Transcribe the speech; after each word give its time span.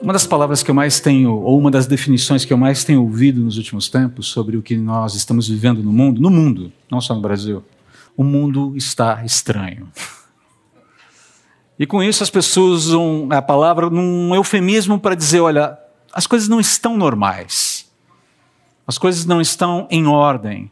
Uma 0.00 0.12
das 0.12 0.26
palavras 0.26 0.62
que 0.62 0.70
eu 0.70 0.74
mais 0.74 1.00
tenho, 1.00 1.32
ou 1.32 1.58
uma 1.58 1.70
das 1.70 1.86
definições 1.86 2.44
que 2.44 2.52
eu 2.52 2.56
mais 2.56 2.84
tenho 2.84 3.02
ouvido 3.02 3.40
nos 3.40 3.58
últimos 3.58 3.88
tempos 3.88 4.28
sobre 4.28 4.56
o 4.56 4.62
que 4.62 4.76
nós 4.76 5.14
estamos 5.14 5.48
vivendo 5.48 5.82
no 5.82 5.92
mundo, 5.92 6.20
no 6.20 6.30
mundo, 6.30 6.72
não 6.90 7.00
só 7.00 7.14
no 7.14 7.20
Brasil, 7.20 7.64
o 8.16 8.22
mundo 8.22 8.76
está 8.76 9.24
estranho. 9.24 9.88
E 11.78 11.86
com 11.86 12.02
isso 12.02 12.22
as 12.22 12.30
pessoas 12.30 12.86
usam 12.86 13.28
a 13.30 13.42
palavra 13.42 13.90
num 13.90 14.34
eufemismo 14.34 14.98
para 14.98 15.14
dizer: 15.14 15.40
olha, 15.40 15.78
as 16.12 16.26
coisas 16.26 16.48
não 16.48 16.60
estão 16.60 16.96
normais, 16.96 17.90
as 18.86 18.98
coisas 18.98 19.24
não 19.24 19.40
estão 19.40 19.86
em 19.90 20.06
ordem, 20.06 20.70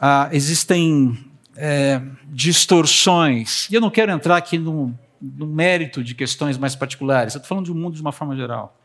ah, 0.00 0.28
existem 0.32 1.18
é, 1.56 2.00
distorções. 2.26 3.68
E 3.70 3.74
eu 3.74 3.80
não 3.80 3.90
quero 3.90 4.10
entrar 4.10 4.36
aqui 4.36 4.58
no 4.58 4.98
no 5.20 5.46
mérito 5.46 6.02
de 6.02 6.14
questões 6.14 6.58
mais 6.58 6.74
particulares. 6.74 7.34
Eu 7.34 7.38
estou 7.38 7.48
falando 7.48 7.66
do 7.66 7.74
mundo 7.74 7.94
de 7.94 8.00
uma 8.00 8.12
forma 8.12 8.36
geral. 8.36 8.76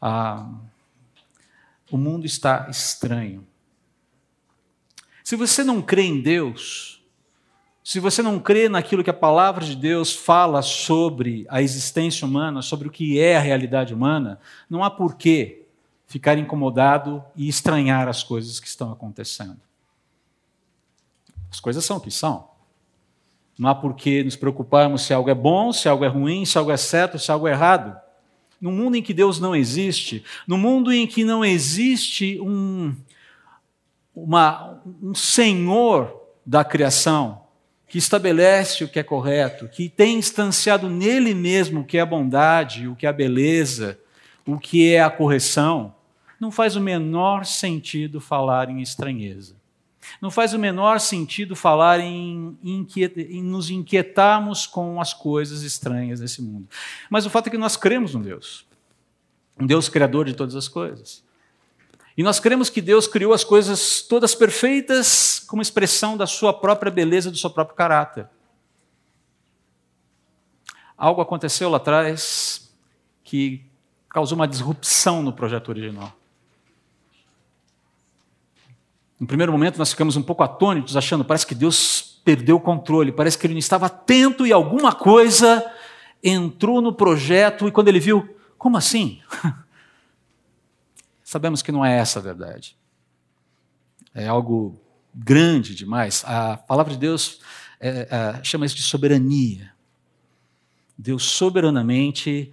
Ah, 0.00 0.48
o 1.90 1.96
mundo 1.96 2.26
está 2.26 2.66
estranho. 2.70 3.46
Se 5.22 5.36
você 5.36 5.64
não 5.64 5.80
crê 5.80 6.02
em 6.02 6.20
Deus, 6.20 7.02
se 7.82 8.00
você 8.00 8.22
não 8.22 8.38
crê 8.38 8.68
naquilo 8.68 9.04
que 9.04 9.10
a 9.10 9.14
palavra 9.14 9.64
de 9.64 9.76
Deus 9.76 10.14
fala 10.14 10.62
sobre 10.62 11.46
a 11.48 11.60
existência 11.60 12.26
humana, 12.26 12.62
sobre 12.62 12.88
o 12.88 12.90
que 12.90 13.18
é 13.18 13.36
a 13.36 13.40
realidade 13.40 13.92
humana, 13.92 14.40
não 14.68 14.82
há 14.82 14.90
porquê 14.90 15.66
ficar 16.06 16.38
incomodado 16.38 17.24
e 17.34 17.48
estranhar 17.48 18.08
as 18.08 18.22
coisas 18.22 18.60
que 18.60 18.68
estão 18.68 18.92
acontecendo. 18.92 19.60
As 21.50 21.60
coisas 21.60 21.84
são 21.84 21.98
o 21.98 22.00
que 22.00 22.10
são. 22.10 22.48
Não 23.58 23.70
há 23.70 23.74
por 23.74 23.94
que 23.94 24.24
nos 24.24 24.36
preocuparmos 24.36 25.02
se 25.02 25.14
algo 25.14 25.30
é 25.30 25.34
bom, 25.34 25.72
se 25.72 25.88
algo 25.88 26.04
é 26.04 26.08
ruim, 26.08 26.44
se 26.44 26.58
algo 26.58 26.70
é 26.70 26.76
certo, 26.76 27.18
se 27.18 27.30
algo 27.30 27.46
é 27.46 27.52
errado. 27.52 27.96
No 28.60 28.72
mundo 28.72 28.96
em 28.96 29.02
que 29.02 29.14
Deus 29.14 29.38
não 29.38 29.54
existe, 29.54 30.24
no 30.46 30.58
mundo 30.58 30.92
em 30.92 31.06
que 31.06 31.24
não 31.24 31.44
existe 31.44 32.40
um, 32.40 32.94
uma, 34.14 34.80
um 35.02 35.14
Senhor 35.14 36.22
da 36.44 36.64
criação 36.64 37.42
que 37.88 37.98
estabelece 37.98 38.82
o 38.82 38.88
que 38.88 38.98
é 38.98 39.02
correto, 39.02 39.68
que 39.68 39.88
tem 39.88 40.18
instanciado 40.18 40.90
nele 40.90 41.32
mesmo 41.34 41.80
o 41.80 41.84
que 41.84 41.98
é 41.98 42.00
a 42.00 42.06
bondade, 42.06 42.88
o 42.88 42.96
que 42.96 43.06
é 43.06 43.08
a 43.08 43.12
beleza, 43.12 43.98
o 44.46 44.58
que 44.58 44.92
é 44.92 45.00
a 45.00 45.10
correção, 45.10 45.94
não 46.40 46.50
faz 46.50 46.74
o 46.74 46.80
menor 46.80 47.44
sentido 47.44 48.20
falar 48.20 48.68
em 48.68 48.80
estranheza. 48.82 49.54
Não 50.20 50.30
faz 50.30 50.54
o 50.54 50.58
menor 50.58 51.00
sentido 51.00 51.56
falar 51.56 52.00
em, 52.00 52.58
em 52.62 53.42
nos 53.42 53.70
inquietarmos 53.70 54.66
com 54.66 55.00
as 55.00 55.12
coisas 55.14 55.62
estranhas 55.62 56.20
desse 56.20 56.42
mundo. 56.42 56.68
Mas 57.10 57.26
o 57.26 57.30
fato 57.30 57.48
é 57.48 57.50
que 57.50 57.58
nós 57.58 57.76
cremos 57.76 58.14
no 58.14 58.22
Deus, 58.22 58.66
um 59.60 59.66
Deus 59.66 59.88
criador 59.88 60.26
de 60.26 60.34
todas 60.34 60.54
as 60.54 60.68
coisas. 60.68 61.22
E 62.16 62.22
nós 62.22 62.38
cremos 62.38 62.70
que 62.70 62.80
Deus 62.80 63.08
criou 63.08 63.32
as 63.32 63.42
coisas 63.42 64.00
todas 64.02 64.34
perfeitas 64.34 65.40
como 65.40 65.60
expressão 65.60 66.16
da 66.16 66.26
sua 66.26 66.52
própria 66.52 66.90
beleza, 66.90 67.30
do 67.30 67.36
seu 67.36 67.50
próprio 67.50 67.76
caráter. 67.76 68.28
Algo 70.96 71.20
aconteceu 71.20 71.68
lá 71.68 71.78
atrás 71.78 72.72
que 73.24 73.64
causou 74.08 74.36
uma 74.36 74.46
disrupção 74.46 75.22
no 75.22 75.32
projeto 75.32 75.70
original. 75.70 76.12
No 79.18 79.26
primeiro 79.26 79.52
momento, 79.52 79.78
nós 79.78 79.90
ficamos 79.90 80.16
um 80.16 80.22
pouco 80.22 80.42
atônitos, 80.42 80.96
achando, 80.96 81.24
parece 81.24 81.46
que 81.46 81.54
Deus 81.54 82.20
perdeu 82.24 82.56
o 82.56 82.60
controle, 82.60 83.12
parece 83.12 83.38
que 83.38 83.46
ele 83.46 83.54
não 83.54 83.58
estava 83.58 83.86
atento 83.86 84.46
e 84.46 84.52
alguma 84.52 84.92
coisa 84.92 85.64
entrou 86.22 86.80
no 86.80 86.92
projeto, 86.92 87.68
e 87.68 87.72
quando 87.72 87.88
ele 87.88 88.00
viu, 88.00 88.36
como 88.56 88.76
assim? 88.76 89.20
Sabemos 91.22 91.62
que 91.62 91.70
não 91.70 91.84
é 91.84 91.96
essa 91.98 92.18
a 92.18 92.22
verdade. 92.22 92.76
É 94.14 94.26
algo 94.26 94.80
grande 95.14 95.74
demais. 95.74 96.24
A 96.26 96.56
palavra 96.56 96.92
de 96.92 96.98
Deus 96.98 97.40
é, 97.78 98.08
é, 98.10 98.44
chama 98.44 98.66
isso 98.66 98.76
de 98.76 98.82
soberania. 98.82 99.72
Deus 100.96 101.24
soberanamente 101.24 102.50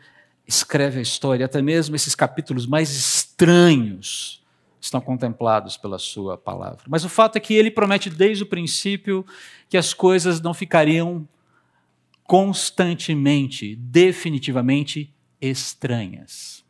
escreve 0.48 1.00
a 1.00 1.02
história, 1.02 1.46
até 1.46 1.62
mesmo 1.62 1.96
esses 1.96 2.14
capítulos 2.14 2.66
mais 2.66 2.92
estranhos 2.92 4.41
estão 4.82 5.00
contemplados 5.00 5.78
pela 5.78 6.00
sua 6.00 6.38
palavra. 6.38 6.84
Mas 6.88 7.06
o 7.06 7.10
fato 7.10 7.36
é 7.36 7.40
que 7.40 7.54
ele 7.54 7.70
promete 7.70 8.10
desde 8.10 8.44
o 8.44 8.48
princípio 8.48 9.24
que 9.70 9.78
as 9.78 9.94
coisas 9.94 10.42
não 10.42 10.54
ficariam 10.54 11.28
constantemente, 12.24 13.76
definitivamente 13.76 15.14
estranhas. 15.40 16.66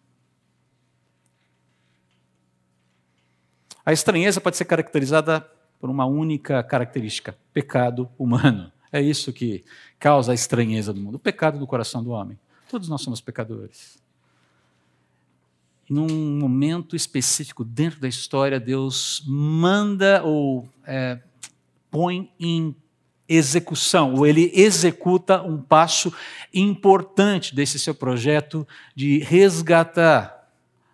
A 3.85 3.93
estranheza 3.93 4.41
pode 4.41 4.57
ser 4.57 4.65
caracterizada 4.65 5.41
por 5.79 5.89
uma 5.89 6.05
única 6.05 6.61
característica: 6.61 7.37
pecado 7.53 8.09
humano. 8.19 8.71
É 8.91 9.01
isso 9.01 9.31
que 9.31 9.63
causa 9.97 10.33
a 10.33 10.35
estranheza 10.35 10.91
do 10.91 10.99
mundo, 10.99 11.15
o 11.15 11.19
pecado 11.19 11.57
do 11.57 11.65
coração 11.65 12.03
do 12.03 12.09
homem. 12.09 12.37
Todos 12.69 12.89
nós 12.89 13.01
somos 13.01 13.21
pecadores 13.21 14.00
num 15.91 16.39
momento 16.39 16.95
específico 16.95 17.65
dentro 17.65 17.99
da 17.99 18.07
história, 18.07 18.61
Deus 18.61 19.21
manda 19.27 20.23
ou 20.23 20.69
é, 20.85 21.19
põe 21.89 22.31
em 22.39 22.73
execução, 23.27 24.13
ou 24.13 24.25
ele 24.25 24.49
executa 24.53 25.41
um 25.41 25.61
passo 25.61 26.13
importante 26.53 27.53
desse 27.53 27.77
seu 27.77 27.93
projeto 27.93 28.65
de 28.95 29.19
resgatar 29.19 30.49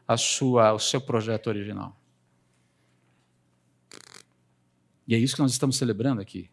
a 0.07 0.17
sua, 0.17 0.73
o 0.73 0.79
seu 0.79 0.99
projeto 0.99 1.45
original. 1.45 1.95
E 5.07 5.13
é 5.13 5.17
isso 5.19 5.35
que 5.35 5.41
nós 5.43 5.51
estamos 5.51 5.77
celebrando 5.77 6.21
aqui. 6.21 6.49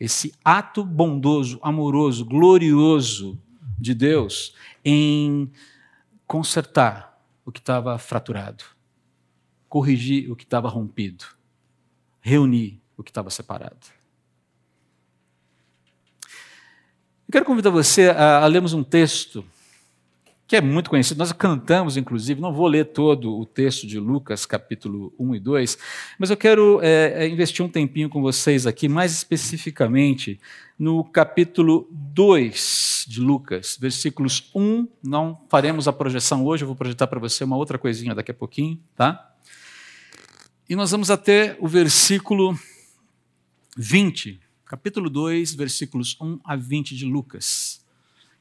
Esse 0.00 0.34
ato 0.44 0.84
bondoso, 0.84 1.60
amoroso, 1.62 2.24
glorioso 2.24 3.40
de 3.78 3.94
Deus 3.94 4.52
em 4.84 5.48
consertar 6.26 7.15
o 7.46 7.52
que 7.52 7.60
estava 7.60 7.96
fraturado, 7.96 8.64
corrigir 9.68 10.30
o 10.30 10.34
que 10.34 10.42
estava 10.42 10.68
rompido, 10.68 11.24
reunir 12.20 12.82
o 12.96 13.04
que 13.04 13.10
estava 13.10 13.30
separado. 13.30 13.86
Eu 17.28 17.32
quero 17.32 17.44
convidar 17.44 17.70
você 17.70 18.10
a, 18.10 18.38
a 18.38 18.46
lermos 18.46 18.72
um 18.72 18.82
texto 18.82 19.44
que 20.46 20.54
é 20.54 20.60
muito 20.60 20.88
conhecido, 20.88 21.18
nós 21.18 21.32
cantamos, 21.32 21.96
inclusive, 21.96 22.40
não 22.40 22.52
vou 22.52 22.68
ler 22.68 22.86
todo 22.86 23.36
o 23.36 23.44
texto 23.44 23.84
de 23.84 23.98
Lucas, 23.98 24.46
capítulo 24.46 25.12
1 25.18 25.34
e 25.34 25.40
2, 25.40 25.78
mas 26.18 26.30
eu 26.30 26.36
quero 26.36 26.80
é, 26.82 27.24
é 27.24 27.28
investir 27.28 27.64
um 27.64 27.68
tempinho 27.68 28.08
com 28.08 28.22
vocês 28.22 28.64
aqui, 28.64 28.88
mais 28.88 29.12
especificamente 29.12 30.38
no 30.78 31.02
capítulo 31.02 31.88
2 31.90 33.06
de 33.08 33.20
Lucas, 33.20 33.76
versículos 33.80 34.48
1. 34.54 34.86
Não 35.02 35.40
faremos 35.48 35.88
a 35.88 35.92
projeção 35.92 36.44
hoje, 36.44 36.62
eu 36.62 36.68
vou 36.68 36.76
projetar 36.76 37.08
para 37.08 37.18
você 37.18 37.42
uma 37.42 37.56
outra 37.56 37.76
coisinha 37.76 38.14
daqui 38.14 38.30
a 38.30 38.34
pouquinho, 38.34 38.78
tá? 38.94 39.34
E 40.68 40.76
nós 40.76 40.92
vamos 40.92 41.10
até 41.10 41.56
o 41.60 41.66
versículo 41.66 42.56
20, 43.76 44.38
capítulo 44.64 45.10
2, 45.10 45.54
versículos 45.54 46.16
1 46.20 46.38
a 46.44 46.54
20 46.54 46.96
de 46.96 47.04
Lucas 47.04 47.84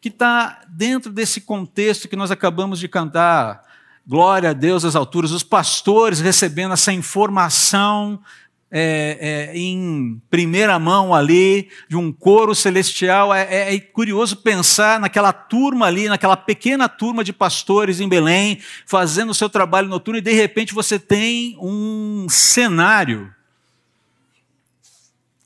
que 0.05 0.09
está 0.09 0.61
dentro 0.69 1.11
desse 1.11 1.41
contexto 1.41 2.07
que 2.07 2.15
nós 2.15 2.29
acabamos 2.29 2.77
de 2.77 2.87
cantar. 2.87 3.63
Glória 4.05 4.51
a 4.51 4.53
Deus 4.53 4.85
às 4.85 4.95
alturas, 4.95 5.31
os 5.31 5.41
pastores 5.41 6.19
recebendo 6.19 6.73
essa 6.75 6.93
informação 6.93 8.21
é, 8.69 9.17
é, 9.51 9.57
em 9.57 10.21
primeira 10.29 10.77
mão 10.77 11.11
ali, 11.11 11.69
de 11.89 11.97
um 11.97 12.13
coro 12.13 12.53
celestial. 12.53 13.33
É, 13.33 13.47
é, 13.49 13.73
é, 13.73 13.79
curioso 13.79 14.37
pensar 14.37 14.99
naquela 14.99 15.33
turma 15.33 15.87
ali, 15.87 16.07
naquela 16.07 16.37
pequena 16.37 16.87
turma 16.87 17.23
de 17.23 17.33
pastores 17.33 17.99
em 17.99 18.07
Belém, 18.07 18.59
fazendo 18.85 19.31
o 19.31 19.33
seu 19.33 19.49
trabalho 19.49 19.87
noturno, 19.87 20.19
e 20.19 20.21
de 20.21 20.33
repente 20.33 20.71
você 20.71 20.99
tem 20.99 21.57
um 21.59 22.27
cenário 22.29 23.33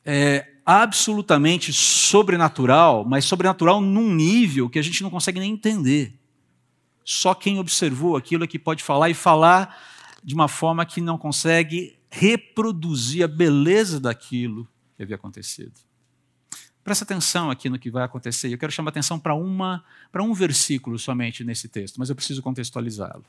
é, 0.05 0.45
absolutamente 0.69 1.73
sobrenatural, 1.73 3.03
mas 3.03 3.25
sobrenatural 3.25 3.81
num 3.81 4.13
nível 4.13 4.69
que 4.69 4.77
a 4.77 4.83
gente 4.83 5.01
não 5.01 5.09
consegue 5.09 5.39
nem 5.39 5.51
entender. 5.51 6.13
Só 7.03 7.33
quem 7.33 7.57
observou 7.57 8.15
aquilo 8.15 8.43
é 8.43 8.47
que 8.47 8.59
pode 8.59 8.83
falar 8.83 9.09
e 9.09 9.15
falar 9.15 9.75
de 10.23 10.35
uma 10.35 10.47
forma 10.47 10.85
que 10.85 11.01
não 11.01 11.17
consegue 11.17 11.97
reproduzir 12.07 13.23
a 13.23 13.27
beleza 13.27 13.99
daquilo 13.99 14.67
que 14.95 15.01
havia 15.01 15.15
acontecido. 15.15 15.73
Presta 16.83 17.03
atenção 17.03 17.49
aqui 17.49 17.67
no 17.67 17.79
que 17.79 17.89
vai 17.89 18.03
acontecer. 18.03 18.53
Eu 18.53 18.57
quero 18.59 18.71
chamar 18.71 18.89
atenção 18.89 19.19
para 19.19 19.33
uma 19.33 19.83
para 20.11 20.21
um 20.21 20.35
versículo 20.35 20.99
somente 20.99 21.43
nesse 21.43 21.67
texto, 21.67 21.97
mas 21.97 22.11
eu 22.11 22.15
preciso 22.15 22.43
contextualizá-lo. 22.43 23.25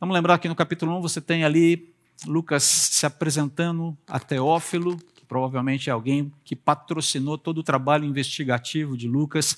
Vamos 0.00 0.12
lembrar 0.12 0.38
que 0.38 0.48
no 0.48 0.56
capítulo 0.56 0.98
1 0.98 1.00
você 1.00 1.20
tem 1.20 1.44
ali 1.44 1.94
Lucas 2.26 2.64
se 2.64 3.06
apresentando 3.06 3.96
a 4.08 4.18
Teófilo, 4.18 4.98
provavelmente 5.26 5.90
é 5.90 5.92
alguém 5.92 6.32
que 6.44 6.54
patrocinou 6.54 7.36
todo 7.36 7.58
o 7.58 7.62
trabalho 7.62 8.04
investigativo 8.04 8.96
de 8.96 9.08
Lucas, 9.08 9.56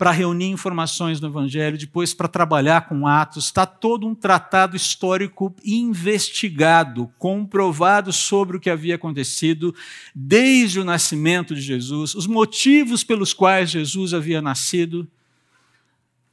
para 0.00 0.12
reunir 0.12 0.46
informações 0.46 1.20
no 1.20 1.28
Evangelho, 1.28 1.76
depois 1.76 2.14
para 2.14 2.26
trabalhar 2.26 2.88
com 2.88 3.06
Atos. 3.06 3.44
Está 3.44 3.66
todo 3.66 4.06
um 4.06 4.14
tratado 4.14 4.74
histórico 4.74 5.54
investigado, 5.62 7.12
comprovado 7.18 8.10
sobre 8.10 8.56
o 8.56 8.60
que 8.60 8.70
havia 8.70 8.94
acontecido 8.94 9.74
desde 10.14 10.80
o 10.80 10.84
nascimento 10.84 11.54
de 11.54 11.60
Jesus, 11.60 12.14
os 12.14 12.26
motivos 12.26 13.04
pelos 13.04 13.34
quais 13.34 13.68
Jesus 13.68 14.14
havia 14.14 14.40
nascido 14.40 15.06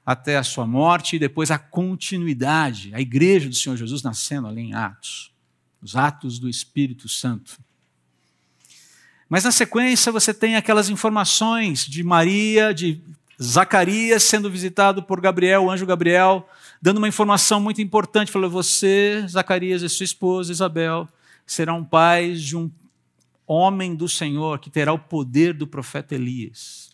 até 0.06 0.38
a 0.38 0.44
sua 0.44 0.66
morte 0.66 1.18
e 1.18 1.20
depois 1.20 1.52
a 1.52 1.60
continuidade, 1.60 2.96
a 2.96 3.02
igreja 3.02 3.50
do 3.50 3.56
Senhor 3.56 3.76
Jesus 3.76 4.02
nascendo 4.02 4.48
ali 4.48 4.62
em 4.62 4.74
Atos, 4.74 5.34
os 5.82 5.98
Atos 5.98 6.40
do 6.40 6.48
Espírito 6.48 7.10
Santo. 7.10 7.60
Mas 9.30 9.44
na 9.44 9.52
sequência 9.52 10.12
você 10.12 10.34
tem 10.34 10.56
aquelas 10.56 10.90
informações 10.90 11.86
de 11.86 12.04
Maria, 12.04 12.74
de 12.74 13.02
Zacarias 13.42 14.24
sendo 14.24 14.50
visitado 14.50 15.04
por 15.04 15.20
Gabriel, 15.20 15.66
o 15.66 15.72
anjo 15.72 15.86
Gabriel, 15.86 16.48
dando 16.82 16.98
uma 16.98 17.08
informação 17.08 17.60
muito 17.60 17.82
importante. 17.82 18.32
Falou: 18.32 18.50
Você, 18.50 19.26
Zacarias, 19.28 19.82
e 19.82 19.90
sua 19.90 20.06
esposa 20.06 20.52
Isabel 20.52 21.08
serão 21.46 21.84
pais 21.84 22.42
de 22.42 22.56
um 22.56 22.72
homem 23.46 23.96
do 23.96 24.10
Senhor 24.10 24.60
que 24.60 24.70
terá 24.70 24.94
o 24.94 25.00
poder 25.00 25.54
do 25.54 25.68
profeta 25.68 26.16
Elias 26.16 26.88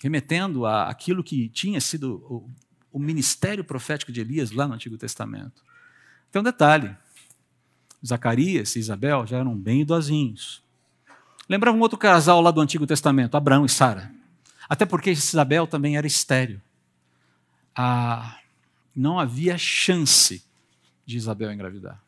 remetendo 0.00 0.64
a 0.64 0.88
aquilo 0.88 1.22
que 1.22 1.48
tinha 1.50 1.80
sido 1.80 2.24
o, 2.28 2.50
o 2.92 2.98
ministério 2.98 3.62
profético 3.62 4.10
de 4.10 4.20
Elias 4.20 4.50
lá 4.50 4.66
no 4.66 4.74
Antigo 4.74 4.96
Testamento. 4.96 5.62
Tem 6.32 6.40
um 6.40 6.44
detalhe: 6.44 6.96
Zacarias 8.04 8.74
e 8.74 8.80
Isabel 8.80 9.26
já 9.26 9.38
eram 9.38 9.56
bem 9.56 9.82
idosinhos. 9.82 10.62
Lembrava 11.50 11.76
um 11.76 11.80
outro 11.80 11.98
casal 11.98 12.40
lá 12.40 12.50
do 12.50 12.60
Antigo 12.60 12.86
Testamento, 12.86 13.36
Abraão 13.36 13.66
e 13.66 13.68
Sara. 13.68 14.10
Até 14.68 14.86
porque 14.86 15.10
Isabel 15.10 15.66
também 15.66 15.96
era 15.96 16.06
estéreo. 16.06 16.62
Ah, 17.74 18.38
não 18.94 19.18
havia 19.18 19.58
chance 19.58 20.44
de 21.04 21.16
Isabel 21.16 21.52
engravidar. 21.52 22.00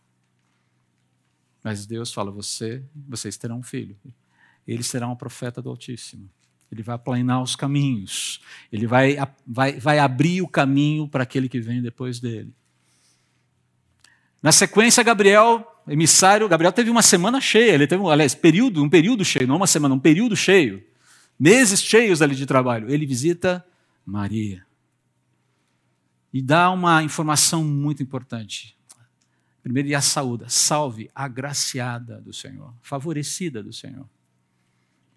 Mas 1.62 1.84
Deus 1.84 2.12
fala: 2.12 2.30
você, 2.30 2.84
vocês 2.94 3.36
terão 3.36 3.58
um 3.58 3.62
filho. 3.62 3.96
Ele 4.66 4.84
será 4.84 5.08
um 5.08 5.16
profeta 5.16 5.60
do 5.60 5.68
Altíssimo 5.70 6.30
ele 6.72 6.82
vai 6.82 6.94
aplanar 6.94 7.42
os 7.42 7.54
caminhos, 7.54 8.40
ele 8.72 8.86
vai, 8.86 9.16
vai, 9.46 9.78
vai 9.78 9.98
abrir 9.98 10.40
o 10.40 10.48
caminho 10.48 11.06
para 11.06 11.22
aquele 11.22 11.46
que 11.46 11.60
vem 11.60 11.82
depois 11.82 12.18
dele. 12.18 12.50
Na 14.42 14.50
sequência, 14.50 15.04
Gabriel, 15.04 15.71
emissário, 15.88 16.48
Gabriel 16.48 16.72
teve 16.72 16.90
uma 16.90 17.02
semana 17.02 17.40
cheia, 17.40 17.72
ele 17.72 17.86
teve, 17.86 18.04
aliás, 18.08 18.34
período, 18.34 18.82
um 18.82 18.88
período 18.88 19.24
cheio, 19.24 19.46
não 19.46 19.56
uma 19.56 19.66
semana, 19.66 19.94
um 19.94 19.98
período 19.98 20.36
cheio, 20.36 20.84
meses 21.38 21.80
cheios 21.80 22.22
ali 22.22 22.34
de 22.34 22.46
trabalho. 22.46 22.90
Ele 22.90 23.06
visita 23.06 23.64
Maria 24.04 24.66
e 26.32 26.40
dá 26.40 26.70
uma 26.70 27.02
informação 27.02 27.64
muito 27.64 28.02
importante. 28.02 28.76
Primeiro, 29.62 29.88
e 29.88 29.94
a 29.94 30.00
saúde, 30.00 30.44
salve, 30.48 31.10
agraciada 31.14 32.20
do 32.20 32.32
Senhor, 32.32 32.74
favorecida 32.80 33.62
do 33.62 33.72
Senhor 33.72 34.08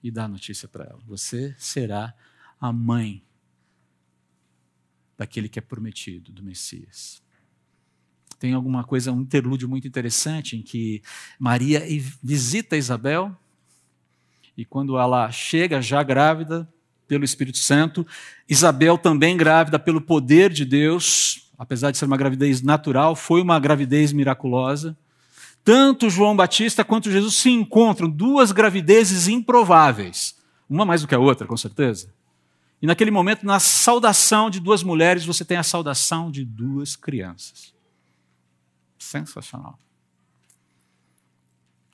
e 0.06 0.12
dá 0.12 0.26
a 0.26 0.28
notícia 0.28 0.68
para 0.68 0.84
ela: 0.86 1.00
você 1.04 1.56
será 1.58 2.14
a 2.60 2.72
mãe 2.72 3.26
daquele 5.18 5.50
que 5.50 5.58
é 5.58 5.62
prometido, 5.62 6.32
do 6.32 6.44
Messias. 6.44 7.24
Tem 8.45 8.53
alguma 8.53 8.83
coisa, 8.83 9.12
um 9.12 9.21
interlúdio 9.21 9.68
muito 9.68 9.88
interessante 9.88 10.56
em 10.56 10.62
que 10.62 11.01
Maria 11.39 11.83
visita 12.21 12.77
Isabel 12.77 13.36
e 14.56 14.63
quando 14.63 15.00
ela 15.00 15.31
chega 15.31 15.81
já 15.81 16.03
grávida 16.03 16.69
pelo 17.07 17.25
Espírito 17.25 17.57
Santo, 17.57 18.06
Isabel 18.47 19.00
também 19.00 19.36
grávida 19.36 19.80
pelo 19.80 20.00
poder 20.00 20.53
de 20.53 20.63
Deus, 20.63 21.50
apesar 21.57 21.89
de 21.89 21.97
ser 21.97 22.06
uma 22.06 22.18
gravidez 22.18 22.62
natural, 22.62 23.15
foi 23.15 23.42
uma 23.42 23.59
gravidez 23.59 24.13
miraculosa 24.13 24.95
tanto 25.63 26.12
João 26.12 26.36
Batista 26.36 26.83
quanto 26.83 27.12
Jesus 27.12 27.33
se 27.33 27.50
encontram, 27.50 28.07
duas 28.07 28.51
gravidezes 28.51 29.27
improváveis, 29.27 30.36
uma 30.69 30.86
mais 30.86 31.01
do 31.01 31.07
que 31.07 31.15
a 31.15 31.19
outra, 31.19 31.47
com 31.47 31.57
certeza. 31.57 32.13
E 32.80 32.86
naquele 32.86 33.09
momento, 33.09 33.44
na 33.44 33.59
saudação 33.59 34.51
de 34.51 34.59
duas 34.59 34.83
mulheres, 34.83 35.25
você 35.25 35.44
tem 35.44 35.57
a 35.57 35.63
saudação 35.63 36.30
de 36.30 36.45
duas 36.45 36.95
crianças. 36.95 37.75
Sensacional. 39.06 39.80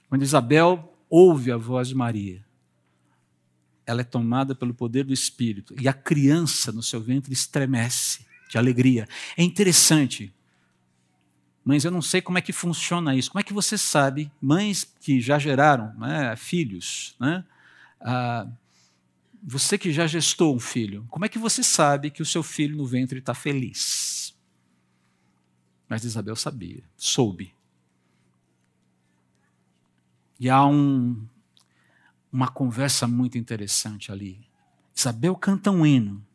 Quando 0.10 0.24
Isabel 0.24 0.98
ouve 1.10 1.52
a 1.52 1.58
voz 1.58 1.90
de 1.90 1.96
Maria, 1.96 2.44
ela 3.86 4.02
é 4.02 4.04
tomada 4.04 4.56
pelo 4.56 4.74
poder 4.74 5.04
do 5.04 5.14
Espírito 5.14 5.76
e 5.80 5.88
a 5.88 5.94
criança 5.94 6.72
no 6.72 6.82
seu 6.82 7.02
ventre 7.02 7.34
estremece 7.34 8.26
de 8.50 8.58
alegria. 8.58 9.08
É 9.38 9.44
interessante 9.44 10.34
Mães, 11.64 11.86
eu 11.86 11.92
não 11.92 12.02
sei 12.02 12.22
como 12.22 12.40
é 12.40 12.42
que 12.42 12.52
funciona 12.52 13.16
isso. 13.16 13.30
Como 13.30 13.40
é 13.40 13.44
que 13.44 13.54
você 13.54 13.78
sabe, 13.78 14.32
mães 14.42 14.84
que 15.00 15.22
já 15.22 15.38
geraram 15.38 15.94
né, 15.96 16.36
filhos, 16.36 17.16
né, 17.20 17.46
ah, 18.00 18.48
você 19.44 19.78
que 19.78 19.92
já 19.92 20.08
gestou 20.08 20.56
um 20.56 20.60
filho, 20.60 21.06
como 21.10 21.24
é 21.24 21.30
que 21.30 21.38
você 21.38 21.64
sabe 21.64 22.10
que 22.10 22.22
o 22.22 22.26
seu 22.26 22.42
filho 22.42 22.76
no 22.76 22.86
ventre 22.86 23.20
está 23.20 23.36
feliz? 23.36 24.21
Mas 25.92 26.06
Isabel 26.06 26.38
sabia, 26.38 26.82
soube. 26.96 27.54
E 30.40 30.50
há 30.50 30.66
um, 30.66 31.28
uma 32.32 32.48
conversa 32.48 33.10
muito 33.10 33.38
interessante 33.38 34.10
ali. 34.10 34.40
Isabel 34.96 35.36
canta 35.36 35.70
um 35.70 35.86
hino, 35.86 36.26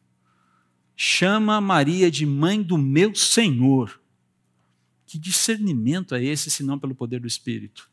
chama 0.94 1.58
Maria 1.58 2.10
de 2.10 2.26
mãe 2.26 2.62
do 2.62 2.76
meu 2.76 3.14
Senhor. 3.14 3.98
Que 5.06 5.18
discernimento 5.18 6.14
é 6.14 6.22
esse, 6.22 6.50
se 6.50 6.62
não 6.62 6.78
pelo 6.78 6.94
poder 6.94 7.18
do 7.18 7.26
Espírito? 7.26 7.90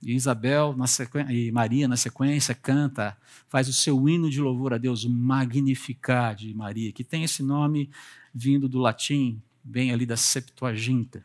E 0.00 0.14
Isabel 0.14 0.74
na 0.74 0.86
e 1.30 1.52
Maria, 1.52 1.86
na 1.86 1.98
sequência, 1.98 2.54
canta, 2.54 3.18
faz 3.48 3.68
o 3.68 3.72
seu 3.74 4.08
hino 4.08 4.30
de 4.30 4.40
louvor 4.40 4.72
a 4.72 4.78
Deus, 4.78 5.04
o 5.04 5.10
Magnificar 5.10 6.34
de 6.34 6.54
Maria, 6.54 6.90
que 6.90 7.04
tem 7.04 7.22
esse 7.22 7.42
nome 7.42 7.90
vindo 8.34 8.68
do 8.68 8.78
latim, 8.78 9.40
bem 9.62 9.92
ali 9.92 10.04
da 10.04 10.16
Septuaginta, 10.16 11.24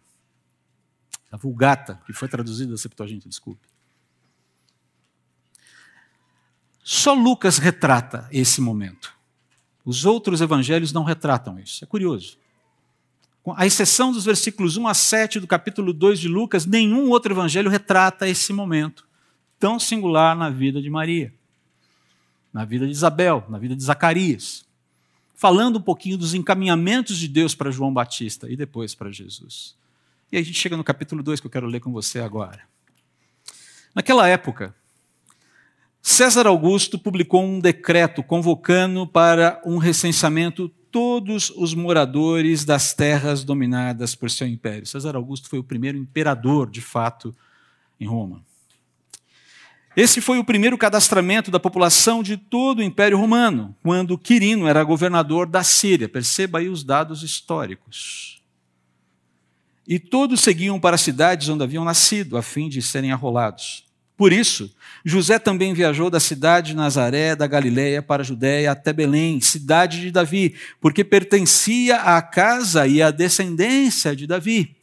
da 1.31 1.37
Vulgata, 1.37 2.01
que 2.05 2.13
foi 2.13 2.27
traduzida 2.27 2.71
da 2.71 2.77
Septuaginta, 2.77 3.27
desculpe. 3.27 3.67
Só 6.83 7.13
Lucas 7.13 7.57
retrata 7.57 8.27
esse 8.31 8.61
momento. 8.61 9.13
Os 9.85 10.05
outros 10.05 10.41
evangelhos 10.41 10.91
não 10.91 11.03
retratam 11.03 11.59
isso. 11.59 11.83
É 11.83 11.87
curioso 11.87 12.37
à 13.55 13.65
exceção 13.65 14.11
dos 14.11 14.25
versículos 14.25 14.77
1 14.77 14.87
a 14.87 14.93
7 14.93 15.39
do 15.39 15.47
capítulo 15.47 15.93
2 15.93 16.19
de 16.19 16.27
Lucas, 16.27 16.65
nenhum 16.65 17.09
outro 17.09 17.33
evangelho 17.33 17.69
retrata 17.69 18.27
esse 18.27 18.51
momento 18.53 19.07
tão 19.57 19.79
singular 19.79 20.35
na 20.37 20.49
vida 20.49 20.81
de 20.81 20.89
Maria, 20.89 21.33
na 22.53 22.63
vida 22.63 22.85
de 22.85 22.91
Isabel, 22.91 23.45
na 23.49 23.57
vida 23.57 23.75
de 23.75 23.83
Zacarias. 23.83 24.65
Falando 25.39 25.77
um 25.77 25.81
pouquinho 25.81 26.17
dos 26.17 26.33
encaminhamentos 26.33 27.17
de 27.17 27.25
Deus 27.25 27.55
para 27.55 27.71
João 27.71 27.93
Batista 27.93 28.51
e 28.51 28.57
depois 28.57 28.93
para 28.93 29.09
Jesus. 29.09 29.73
E 30.29 30.35
aí 30.35 30.43
a 30.43 30.45
gente 30.45 30.59
chega 30.59 30.75
no 30.75 30.83
capítulo 30.83 31.23
2 31.23 31.39
que 31.39 31.47
eu 31.47 31.49
quero 31.49 31.65
ler 31.65 31.79
com 31.79 31.93
você 31.93 32.19
agora. 32.19 32.63
Naquela 33.95 34.27
época, 34.27 34.75
César 36.01 36.45
Augusto 36.45 36.99
publicou 36.99 37.41
um 37.41 37.57
decreto 37.57 38.21
convocando 38.21 39.07
para 39.07 39.61
um 39.65 39.77
recenseamento 39.77 40.67
todos 40.91 41.51
os 41.51 41.73
moradores 41.73 42.65
das 42.65 42.93
terras 42.93 43.41
dominadas 43.41 44.15
por 44.15 44.29
seu 44.29 44.45
império. 44.45 44.85
César 44.85 45.15
Augusto 45.15 45.47
foi 45.47 45.59
o 45.59 45.63
primeiro 45.63 45.97
imperador, 45.97 46.69
de 46.69 46.81
fato, 46.81 47.33
em 47.97 48.05
Roma. 48.05 48.43
Esse 49.99 50.21
foi 50.21 50.39
o 50.39 50.45
primeiro 50.45 50.77
cadastramento 50.77 51.51
da 51.51 51.59
população 51.59 52.23
de 52.23 52.37
todo 52.37 52.79
o 52.79 52.81
Império 52.81 53.17
Romano, 53.17 53.75
quando 53.83 54.17
Quirino 54.17 54.65
era 54.65 54.81
governador 54.81 55.45
da 55.45 55.61
Síria. 55.61 56.07
Perceba 56.07 56.59
aí 56.59 56.69
os 56.69 56.85
dados 56.85 57.21
históricos. 57.21 58.41
E 59.85 59.99
todos 59.99 60.39
seguiam 60.39 60.79
para 60.79 60.95
as 60.95 61.01
cidades 61.01 61.49
onde 61.49 61.65
haviam 61.65 61.83
nascido, 61.83 62.37
a 62.37 62.41
fim 62.41 62.69
de 62.69 62.81
serem 62.81 63.11
arrolados. 63.11 63.83
Por 64.15 64.31
isso, 64.31 64.73
José 65.03 65.37
também 65.37 65.73
viajou 65.73 66.09
da 66.09 66.21
cidade 66.21 66.69
de 66.69 66.77
Nazaré, 66.77 67.35
da 67.35 67.45
Galiléia, 67.45 68.01
para 68.01 68.21
a 68.21 68.25
Judéia, 68.25 68.71
até 68.71 68.93
Belém, 68.93 69.41
cidade 69.41 69.99
de 69.99 70.11
Davi, 70.11 70.55
porque 70.79 71.03
pertencia 71.03 71.97
à 71.97 72.21
casa 72.21 72.87
e 72.87 73.01
à 73.01 73.11
descendência 73.11 74.15
de 74.15 74.25
Davi. 74.25 74.77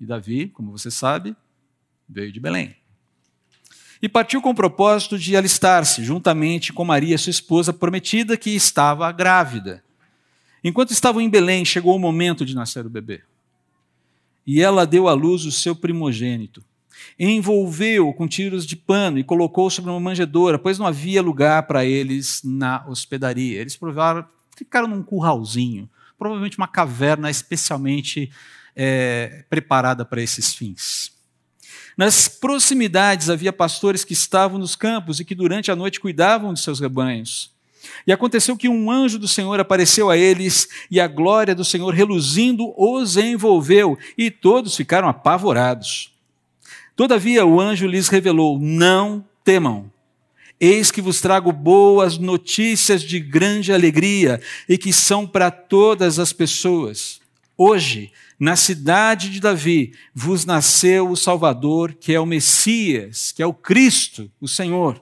E 0.00 0.04
Davi, 0.04 0.48
como 0.48 0.72
você 0.72 0.90
sabe, 0.90 1.36
veio 2.08 2.32
de 2.32 2.40
Belém. 2.40 2.74
E 4.02 4.08
partiu 4.08 4.42
com 4.42 4.50
o 4.50 4.54
propósito 4.54 5.18
de 5.18 5.36
alistar-se, 5.36 6.04
juntamente 6.04 6.72
com 6.72 6.84
Maria, 6.84 7.18
sua 7.18 7.30
esposa 7.30 7.72
prometida, 7.72 8.36
que 8.36 8.50
estava 8.50 9.10
grávida. 9.12 9.82
Enquanto 10.62 10.90
estavam 10.90 11.20
em 11.20 11.28
Belém, 11.28 11.64
chegou 11.64 11.94
o 11.96 11.98
momento 11.98 12.44
de 12.44 12.54
nascer 12.54 12.84
o 12.86 12.90
bebê. 12.90 13.22
E 14.46 14.60
ela 14.60 14.86
deu 14.86 15.08
à 15.08 15.14
luz 15.14 15.44
o 15.44 15.52
seu 15.52 15.74
primogênito 15.74 16.62
envolveu 17.18 18.12
com 18.12 18.26
tiros 18.26 18.66
de 18.66 18.76
pano 18.76 19.18
e 19.18 19.24
colocou 19.24 19.70
sobre 19.70 19.90
uma 19.90 20.00
manjedoura, 20.00 20.58
pois 20.58 20.78
não 20.78 20.86
havia 20.86 21.22
lugar 21.22 21.64
para 21.64 21.84
eles 21.84 22.40
na 22.44 22.84
hospedaria. 22.86 23.60
Eles 23.60 23.76
provaram, 23.76 24.24
ficaram 24.56 24.88
num 24.88 25.02
curralzinho, 25.02 25.88
provavelmente 26.18 26.58
uma 26.58 26.68
caverna 26.68 27.30
especialmente 27.30 28.30
é, 28.74 29.44
preparada 29.48 30.04
para 30.04 30.22
esses 30.22 30.54
fins. 30.54 31.12
Nas 31.96 32.26
proximidades 32.28 33.30
havia 33.30 33.52
pastores 33.52 34.04
que 34.04 34.12
estavam 34.12 34.58
nos 34.58 34.74
campos 34.74 35.20
e 35.20 35.24
que 35.24 35.34
durante 35.34 35.70
a 35.70 35.76
noite 35.76 36.00
cuidavam 36.00 36.52
de 36.52 36.60
seus 36.60 36.80
rebanhos. 36.80 37.52
E 38.06 38.12
aconteceu 38.12 38.56
que 38.56 38.68
um 38.68 38.90
anjo 38.90 39.18
do 39.18 39.28
Senhor 39.28 39.60
apareceu 39.60 40.10
a 40.10 40.16
eles, 40.16 40.68
e 40.90 40.98
a 41.00 41.06
glória 41.06 41.54
do 41.54 41.64
Senhor 41.64 41.92
reluzindo 41.92 42.74
os 42.76 43.16
envolveu, 43.16 43.98
e 44.16 44.30
todos 44.30 44.76
ficaram 44.76 45.08
apavorados. 45.08 46.12
Todavia 46.96 47.44
o 47.44 47.60
anjo 47.60 47.86
lhes 47.86 48.08
revelou: 48.08 48.58
Não 48.58 49.24
temam. 49.42 49.92
Eis 50.60 50.90
que 50.90 51.02
vos 51.02 51.20
trago 51.20 51.52
boas 51.52 52.16
notícias 52.16 53.02
de 53.02 53.18
grande 53.18 53.72
alegria 53.72 54.40
e 54.68 54.78
que 54.78 54.92
são 54.92 55.26
para 55.26 55.50
todas 55.50 56.18
as 56.18 56.32
pessoas. 56.32 57.20
Hoje, 57.56 58.12
na 58.38 58.56
cidade 58.56 59.30
de 59.30 59.40
Davi, 59.40 59.92
vos 60.14 60.44
nasceu 60.44 61.08
o 61.08 61.16
Salvador, 61.16 61.94
que 61.94 62.12
é 62.12 62.20
o 62.20 62.26
Messias, 62.26 63.32
que 63.32 63.42
é 63.42 63.46
o 63.46 63.54
Cristo, 63.54 64.30
o 64.40 64.48
Senhor. 64.48 65.00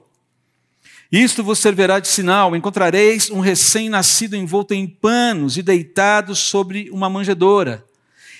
Isto 1.11 1.43
vos 1.43 1.59
servirá 1.59 1.99
de 1.99 2.07
sinal: 2.07 2.55
encontrareis 2.55 3.29
um 3.29 3.39
recém-nascido 3.39 4.35
envolto 4.35 4.73
em 4.73 4.87
panos 4.87 5.57
e 5.57 5.61
deitado 5.61 6.35
sobre 6.35 6.89
uma 6.91 7.09
manjedoura. 7.09 7.85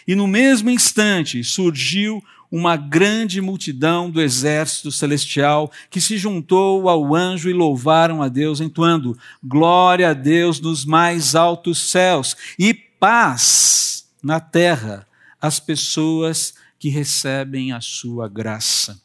E 0.08 0.16
no 0.16 0.28
mesmo 0.28 0.70
instante 0.70 1.44
surgiu 1.44 2.24
uma 2.52 2.76
grande 2.76 3.42
multidão 3.42 4.12
do 4.12 4.22
exército 4.22 4.92
celestial 4.92 5.72
que 5.90 6.00
se 6.02 6.18
juntou 6.18 6.88
ao 6.88 7.16
anjo 7.16 7.50
e 7.50 7.54
louvaram 7.54 8.22
a 8.22 8.28
Deus, 8.28 8.60
entoando: 8.60 9.18
Glória 9.44 10.10
a 10.10 10.14
Deus 10.14 10.60
nos 10.60 10.86
mais 10.86 11.36
altos 11.36 11.90
céus 11.90 12.36
e 12.60 12.74
paz 12.74 14.03
na 14.24 14.40
terra 14.40 15.06
às 15.42 15.60
pessoas 15.60 16.54
que 16.80 16.90
recebem 16.90 17.74
a 17.74 17.82
sua 17.82 18.30
graça. 18.30 19.02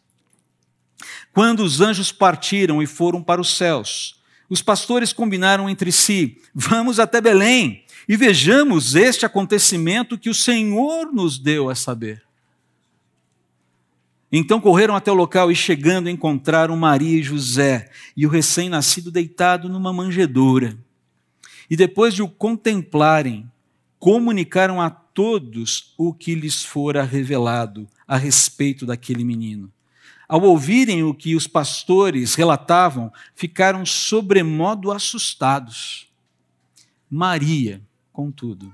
Quando 1.33 1.61
os 1.61 1.81
anjos 1.81 2.13
partiram 2.13 2.83
e 2.83 2.87
foram 2.87 3.23
para 3.23 3.41
os 3.41 3.57
céus, 3.57 4.21
os 4.49 4.63
pastores 4.63 5.13
combinaram 5.13 5.69
entre 5.69 5.93
si: 5.93 6.41
Vamos 6.55 6.99
até 6.99 7.21
Belém 7.21 7.85
e 8.09 8.17
vejamos 8.17 8.95
este 8.95 9.27
acontecimento 9.27 10.17
que 10.17 10.31
o 10.31 10.35
Senhor 10.35 11.13
nos 11.13 11.39
deu 11.39 11.69
a 11.69 11.75
saber. 11.75 12.23
Então 14.31 14.61
correram 14.61 14.95
até 14.95 15.11
o 15.11 15.15
local 15.15 15.51
e, 15.51 15.57
chegando, 15.57 16.09
encontraram 16.09 16.77
Maria 16.77 17.19
e 17.19 17.23
José 17.23 17.91
e 18.17 18.27
o 18.27 18.29
recém-nascido 18.29 19.11
deitado 19.11 19.69
numa 19.69 19.93
manjedoura. 19.93 20.77
E 21.71 21.77
depois 21.77 22.15
de 22.15 22.23
o 22.23 22.29
contemplarem, 22.29 23.51
comunicaram 23.99 24.81
a 24.81 24.91
todos 24.91 25.95
o 25.99 26.15
que 26.15 26.35
lhes 26.35 26.63
fora 26.63 27.03
revelado 27.03 27.89
a 28.07 28.17
respeito 28.17 28.87
daquele 28.87 29.25
menino. 29.25 29.73
Ao 30.29 30.43
ouvirem 30.43 31.03
o 31.03 31.15
que 31.15 31.35
os 31.35 31.47
pastores 31.47 32.35
relatavam, 32.35 33.11
ficaram 33.35 33.85
sobremodo 33.85 34.93
assustados. 34.93 36.07
Maria, 37.11 37.83
contudo, 38.13 38.73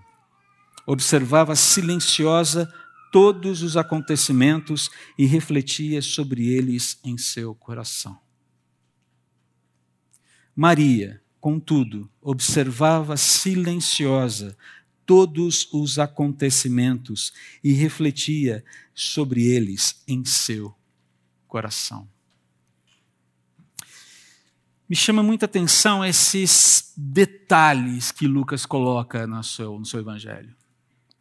observava 0.86 1.54
silenciosa 1.54 2.72
todos 3.12 3.62
os 3.62 3.76
acontecimentos 3.76 4.90
e 5.16 5.24
refletia 5.24 6.02
sobre 6.02 6.48
eles 6.48 6.98
em 7.04 7.16
seu 7.16 7.54
coração. 7.54 8.18
Maria, 10.56 11.22
contudo, 11.40 12.10
observava 12.20 13.16
silenciosa 13.16 14.56
todos 15.06 15.68
os 15.72 15.98
acontecimentos 15.98 17.32
e 17.62 17.72
refletia 17.72 18.64
sobre 18.94 19.46
eles 19.46 20.02
em 20.06 20.24
seu 20.24 20.74
coração. 21.46 22.08
Me 24.88 24.94
chama 24.94 25.22
muita 25.22 25.46
atenção 25.46 26.04
esses 26.04 26.92
detalhes 26.96 28.12
que 28.12 28.26
Lucas 28.26 28.66
coloca 28.66 29.26
no 29.26 29.42
seu, 29.42 29.78
no 29.78 29.86
seu 29.86 30.00
evangelho. 30.00 30.54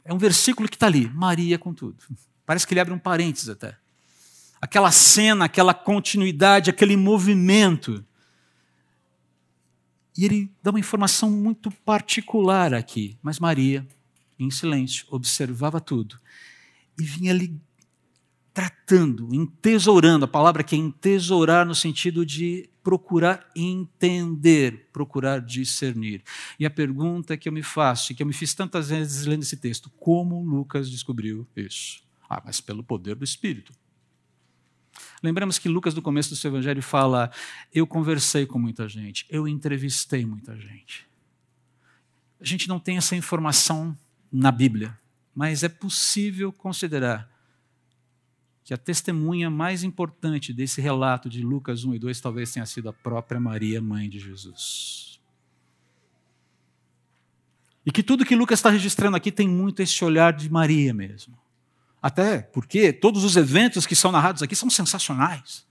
É 0.04 0.14
um 0.14 0.18
versículo 0.18 0.68
que 0.68 0.76
está 0.76 0.88
ali, 0.88 1.08
Maria 1.10 1.58
com 1.58 1.74
tudo. 1.74 2.04
Parece 2.46 2.68
que 2.68 2.74
ele 2.74 2.82
abre 2.82 2.94
um 2.94 3.00
parênteses 3.00 3.50
até. 3.50 3.78
Aquela 4.62 4.92
cena, 4.92 5.46
aquela 5.46 5.74
continuidade, 5.74 6.70
aquele 6.70 6.98
movimento. 6.98 8.06
E 10.18 10.26
ele 10.26 10.52
dá 10.62 10.70
uma 10.70 10.80
informação 10.80 11.30
muito 11.32 11.72
particular 11.72 12.74
aqui. 12.74 13.18
Mas 13.22 13.40
Maria, 13.40 13.88
em 14.40 14.52
silêncio, 14.52 15.06
observava 15.10 15.82
tudo 15.82 16.20
e 17.00 17.04
vinha 17.04 17.32
ali 17.32 17.60
tratando, 18.54 19.34
entesourando, 19.34 20.26
a 20.26 20.28
palavra 20.28 20.64
que 20.64 20.76
é 20.76 20.78
entesourar 20.78 21.66
no 21.66 21.74
sentido 21.74 22.24
de 22.24 22.70
procurar 22.84 23.50
entender, 23.56 24.90
procurar 24.94 25.40
discernir. 25.40 26.22
E 26.60 26.66
a 26.66 26.70
pergunta 26.70 27.36
que 27.36 27.50
eu 27.50 27.54
me 27.54 27.64
faço, 27.64 28.12
e 28.12 28.16
que 28.16 28.22
eu 28.22 28.28
me 28.28 28.34
fiz 28.34 28.54
tantas 28.54 28.90
vezes 28.90 29.26
lendo 29.26 29.42
esse 29.42 29.58
texto, 29.58 29.90
como 29.98 30.44
Lucas 30.44 30.90
descobriu 30.92 31.48
isso? 31.56 32.04
Ah, 32.30 32.42
mas 32.46 32.62
pelo 32.62 32.84
poder 32.84 33.16
do 33.16 33.24
Espírito. 33.24 33.74
Lembramos 35.22 35.58
que 35.58 35.70
Lucas, 35.70 35.94
no 35.94 36.02
começo 36.02 36.30
do 36.30 36.36
seu 36.36 36.52
evangelho, 36.52 36.82
fala: 36.82 37.32
Eu 37.74 37.88
conversei 37.88 38.46
com 38.46 38.60
muita 38.60 38.88
gente, 38.88 39.26
eu 39.30 39.48
entrevistei 39.48 40.26
muita 40.26 40.58
gente. 40.58 41.08
A 42.40 42.46
gente 42.46 42.68
não 42.68 42.80
tem 42.80 42.98
essa 42.98 43.16
informação 43.16 43.98
na 44.32 44.52
Bíblia, 44.52 44.98
mas 45.34 45.64
é 45.64 45.70
possível 45.70 46.52
considerar 46.52 47.32
que 48.64 48.74
a 48.74 48.78
testemunha 48.78 49.50
mais 49.50 49.84
importante 49.84 50.54
desse 50.54 50.80
relato 50.80 51.30
de 51.30 51.42
Lucas 51.42 51.84
1 51.84 51.96
e 51.96 52.00
2 52.00 52.22
talvez 52.22 52.52
tenha 52.52 52.66
sido 52.66 52.90
a 52.90 52.94
própria 52.94 53.40
Maria, 53.40 53.82
mãe 53.82 54.10
de 54.10 54.20
Jesus. 54.20 55.20
E 57.86 57.92
que 57.92 58.02
tudo 58.02 58.26
que 58.26 58.36
Lucas 58.36 58.60
está 58.60 58.70
registrando 58.70 59.18
aqui 59.18 59.32
tem 59.32 59.48
muito 59.48 59.82
esse 59.82 60.04
olhar 60.04 60.32
de 60.32 60.50
Maria 60.50 60.94
mesmo. 60.94 61.38
Até 62.04 62.42
porque 62.42 62.94
todos 62.94 63.24
os 63.24 63.36
eventos 63.36 63.88
que 63.88 63.96
são 63.96 64.12
narrados 64.12 64.44
aqui 64.44 64.56
são 64.56 64.70
sensacionais. 64.70 65.66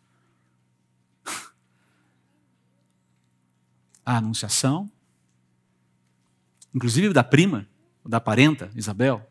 A 4.04 4.16
anunciação, 4.16 4.90
inclusive 6.74 7.12
da 7.12 7.22
prima, 7.22 7.68
da 8.04 8.18
parenta, 8.18 8.72
Isabel, 8.74 9.30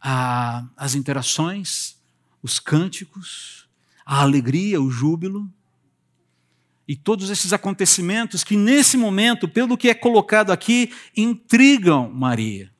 a, 0.00 0.68
as 0.76 0.94
interações 0.94 2.00
os 2.42 2.58
cânticos, 2.58 3.68
a 4.04 4.22
alegria, 4.22 4.80
o 4.80 4.90
júbilo. 4.90 5.52
E 6.86 6.96
todos 6.96 7.30
esses 7.30 7.52
acontecimentos 7.52 8.42
que, 8.42 8.56
nesse 8.56 8.96
momento, 8.96 9.48
pelo 9.48 9.76
que 9.76 9.88
é 9.88 9.94
colocado 9.94 10.50
aqui, 10.50 10.92
intrigam 11.16 12.10
Maria. 12.10 12.72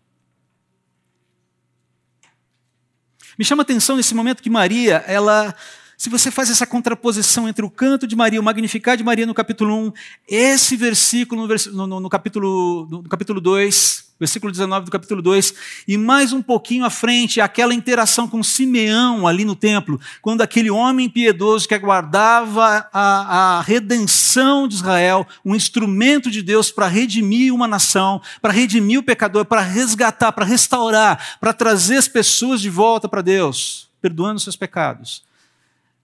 Me 3.40 3.44
chama 3.46 3.62
a 3.62 3.64
atenção 3.64 3.96
nesse 3.96 4.14
momento 4.14 4.42
que 4.42 4.50
Maria, 4.50 5.02
ela 5.06 5.54
se 6.00 6.08
você 6.08 6.30
faz 6.30 6.48
essa 6.48 6.66
contraposição 6.66 7.46
entre 7.46 7.62
o 7.62 7.68
canto 7.68 8.06
de 8.06 8.16
Maria, 8.16 8.40
o 8.40 8.42
magnificar 8.42 8.96
de 8.96 9.04
Maria 9.04 9.26
no 9.26 9.34
capítulo 9.34 9.88
1, 9.88 9.92
esse 10.26 10.74
versículo 10.74 11.46
no, 11.46 11.86
no, 11.86 12.00
no, 12.00 12.08
capítulo, 12.08 12.88
no 12.90 13.02
capítulo 13.02 13.38
2, 13.38 14.12
versículo 14.18 14.50
19 14.50 14.86
do 14.86 14.90
capítulo 14.90 15.20
2, 15.20 15.52
e 15.86 15.98
mais 15.98 16.32
um 16.32 16.40
pouquinho 16.40 16.86
à 16.86 16.90
frente, 16.90 17.38
aquela 17.38 17.74
interação 17.74 18.26
com 18.26 18.42
Simeão 18.42 19.26
ali 19.26 19.44
no 19.44 19.54
templo, 19.54 20.00
quando 20.22 20.40
aquele 20.40 20.70
homem 20.70 21.06
piedoso 21.06 21.68
que 21.68 21.74
aguardava 21.74 22.88
a, 22.90 23.58
a 23.58 23.60
redenção 23.60 24.66
de 24.66 24.76
Israel, 24.76 25.28
um 25.44 25.54
instrumento 25.54 26.30
de 26.30 26.40
Deus 26.40 26.70
para 26.70 26.86
redimir 26.86 27.52
uma 27.52 27.68
nação, 27.68 28.22
para 28.40 28.54
redimir 28.54 29.00
o 29.00 29.02
pecador, 29.02 29.44
para 29.44 29.60
resgatar, 29.60 30.32
para 30.32 30.46
restaurar, 30.46 31.36
para 31.38 31.52
trazer 31.52 31.98
as 31.98 32.08
pessoas 32.08 32.58
de 32.58 32.70
volta 32.70 33.06
para 33.06 33.20
Deus, 33.20 33.90
perdoando 34.00 34.40
seus 34.40 34.56
pecados 34.56 35.28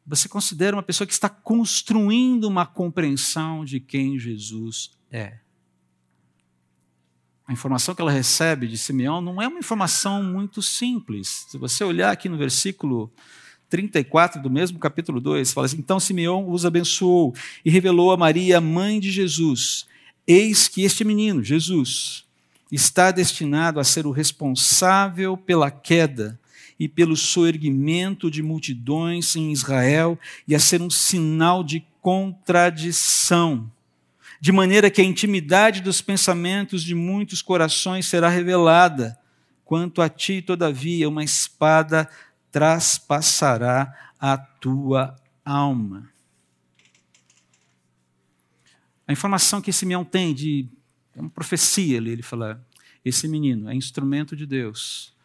você 0.07 0.29
considera 0.29 0.77
uma 0.77 0.83
pessoa 0.83 1.07
que 1.07 1.13
está 1.13 1.29
construindo 1.29 2.45
uma 2.45 2.65
compreensão 2.65 3.65
de 3.65 3.81
quem 3.81 4.19
Jesus 4.19 4.93
é. 5.11 5.39
A 7.47 7.53
informação 7.53 7.95
que 7.95 8.01
ela 8.01 8.11
recebe 8.11 8.69
de 8.69 8.79
Simeão 8.79 9.21
não 9.21 9.41
é 9.43 9.49
uma 9.49 9.59
informação 9.59 10.23
muito 10.23 10.63
simples. 10.63 11.47
Se 11.49 11.59
você 11.59 11.85
olhar 11.85 12.11
aqui 12.11 12.29
no 12.29 12.37
versículo 12.37 13.13
34 13.69 14.41
do 14.41 14.51
mesmo 14.51 14.79
capítulo 14.79 15.21
2, 15.21 15.53
fala 15.53 15.67
assim: 15.67 15.79
Então 15.79 15.99
Simeão 15.99 16.49
os 16.51 16.65
abençoou 16.65 17.35
e 17.65 17.71
revelou 17.71 18.13
a 18.13 18.17
Maria, 18.17 18.61
mãe 18.61 19.01
de 19.01 19.11
Jesus: 19.11 19.87
Eis 20.27 20.69
que 20.69 20.83
este 20.83 21.05
menino, 21.05 21.43
Jesus, 21.43 22.25
está 22.71 23.11
destinado 23.11 23.79
a 23.79 23.85
ser 23.85 24.07
o 24.07 24.13
responsável 24.13 25.37
pela 25.37 25.71
queda 25.71 26.39
e 26.79 26.89
pelo 26.89 27.17
soerguimento 27.17 28.31
de 28.31 28.43
multidões 28.43 29.35
em 29.35 29.51
Israel 29.51 30.19
e 30.47 30.55
a 30.55 30.59
ser 30.59 30.83
um 30.83 30.91
sinal 30.91 31.65
de 31.65 31.87
contradição, 32.03 33.71
de 34.41 34.53
maneira 34.53 34.91
que 34.91 35.01
a 35.01 35.05
intimidade 35.05 35.81
dos 35.81 36.01
pensamentos 36.01 36.85
de 36.85 36.95
muitos 36.95 37.41
corações 37.41 38.07
será 38.07 38.29
revelada. 38.29 39.19
Quanto 39.65 40.01
a 40.01 40.09
ti, 40.09 40.43
todavia, 40.43 41.09
uma 41.09 41.25
espada 41.25 42.09
traspassará 42.53 44.13
a 44.21 44.37
tua 44.37 45.17
alma. 45.45 46.09
A 49.09 49.13
informação 49.13 49.61
que 49.61 49.73
Simeão 49.73 50.05
tem 50.05 50.35
de 50.35 50.69
é 51.17 51.21
uma 51.21 51.31
profecia 51.31 51.97
ele 51.97 52.23
fala: 52.23 52.65
esse 53.05 53.27
menino 53.27 53.71
é 53.71 53.75
instrumento 53.75 54.37
de 54.37 54.47
Deus 54.47 55.16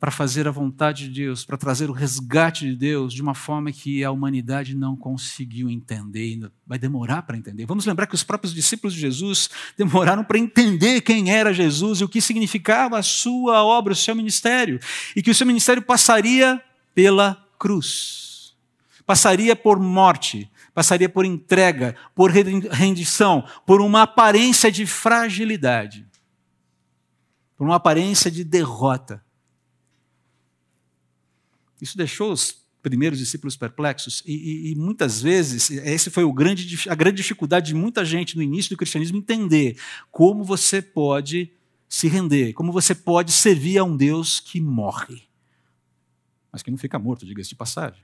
para 0.00 0.10
fazer 0.10 0.48
a 0.48 0.50
vontade 0.50 1.10
de 1.10 1.20
Deus, 1.20 1.44
para 1.44 1.58
trazer 1.58 1.90
o 1.90 1.92
resgate 1.92 2.64
de 2.64 2.74
Deus 2.74 3.12
de 3.12 3.20
uma 3.20 3.34
forma 3.34 3.70
que 3.70 4.02
a 4.02 4.10
humanidade 4.10 4.74
não 4.74 4.96
conseguiu 4.96 5.68
entender, 5.68 6.50
vai 6.66 6.78
demorar 6.78 7.20
para 7.22 7.36
entender. 7.36 7.66
Vamos 7.66 7.84
lembrar 7.84 8.06
que 8.06 8.14
os 8.14 8.24
próprios 8.24 8.54
discípulos 8.54 8.94
de 8.94 9.00
Jesus 9.00 9.50
demoraram 9.76 10.24
para 10.24 10.38
entender 10.38 11.02
quem 11.02 11.30
era 11.30 11.52
Jesus 11.52 12.00
e 12.00 12.04
o 12.04 12.08
que 12.08 12.22
significava 12.22 12.98
a 12.98 13.02
sua 13.02 13.62
obra, 13.62 13.92
o 13.92 13.96
seu 13.96 14.16
ministério, 14.16 14.80
e 15.14 15.22
que 15.22 15.30
o 15.30 15.34
seu 15.34 15.46
ministério 15.46 15.82
passaria 15.82 16.62
pela 16.94 17.46
cruz, 17.58 18.54
passaria 19.04 19.54
por 19.54 19.78
morte, 19.78 20.50
passaria 20.72 21.10
por 21.10 21.26
entrega, 21.26 21.94
por 22.14 22.30
rendição, 22.30 23.44
por 23.66 23.82
uma 23.82 24.02
aparência 24.04 24.72
de 24.72 24.86
fragilidade, 24.86 26.06
por 27.54 27.66
uma 27.66 27.76
aparência 27.76 28.30
de 28.30 28.42
derrota. 28.42 29.22
Isso 31.80 31.96
deixou 31.96 32.32
os 32.32 32.60
primeiros 32.82 33.18
discípulos 33.18 33.56
perplexos 33.56 34.22
e, 34.26 34.32
e, 34.32 34.72
e, 34.72 34.74
muitas 34.74 35.20
vezes 35.20 35.70
esse 35.70 36.10
foi 36.10 36.24
o 36.24 36.32
grande, 36.32 36.88
a 36.88 36.94
grande 36.94 37.18
dificuldade 37.18 37.68
de 37.68 37.74
muita 37.74 38.04
gente 38.04 38.36
no 38.36 38.42
início 38.42 38.70
do 38.70 38.76
cristianismo 38.76 39.18
entender 39.18 39.78
como 40.10 40.42
você 40.42 40.80
pode 40.80 41.52
se 41.88 42.08
render, 42.08 42.52
como 42.54 42.72
você 42.72 42.94
pode 42.94 43.32
servir 43.32 43.78
a 43.78 43.84
um 43.84 43.96
Deus 43.96 44.40
que 44.40 44.60
morre, 44.60 45.22
mas 46.50 46.62
que 46.62 46.70
não 46.70 46.78
fica 46.78 46.98
morto, 46.98 47.26
diga-se 47.26 47.50
de 47.50 47.56
passagem. 47.56 48.02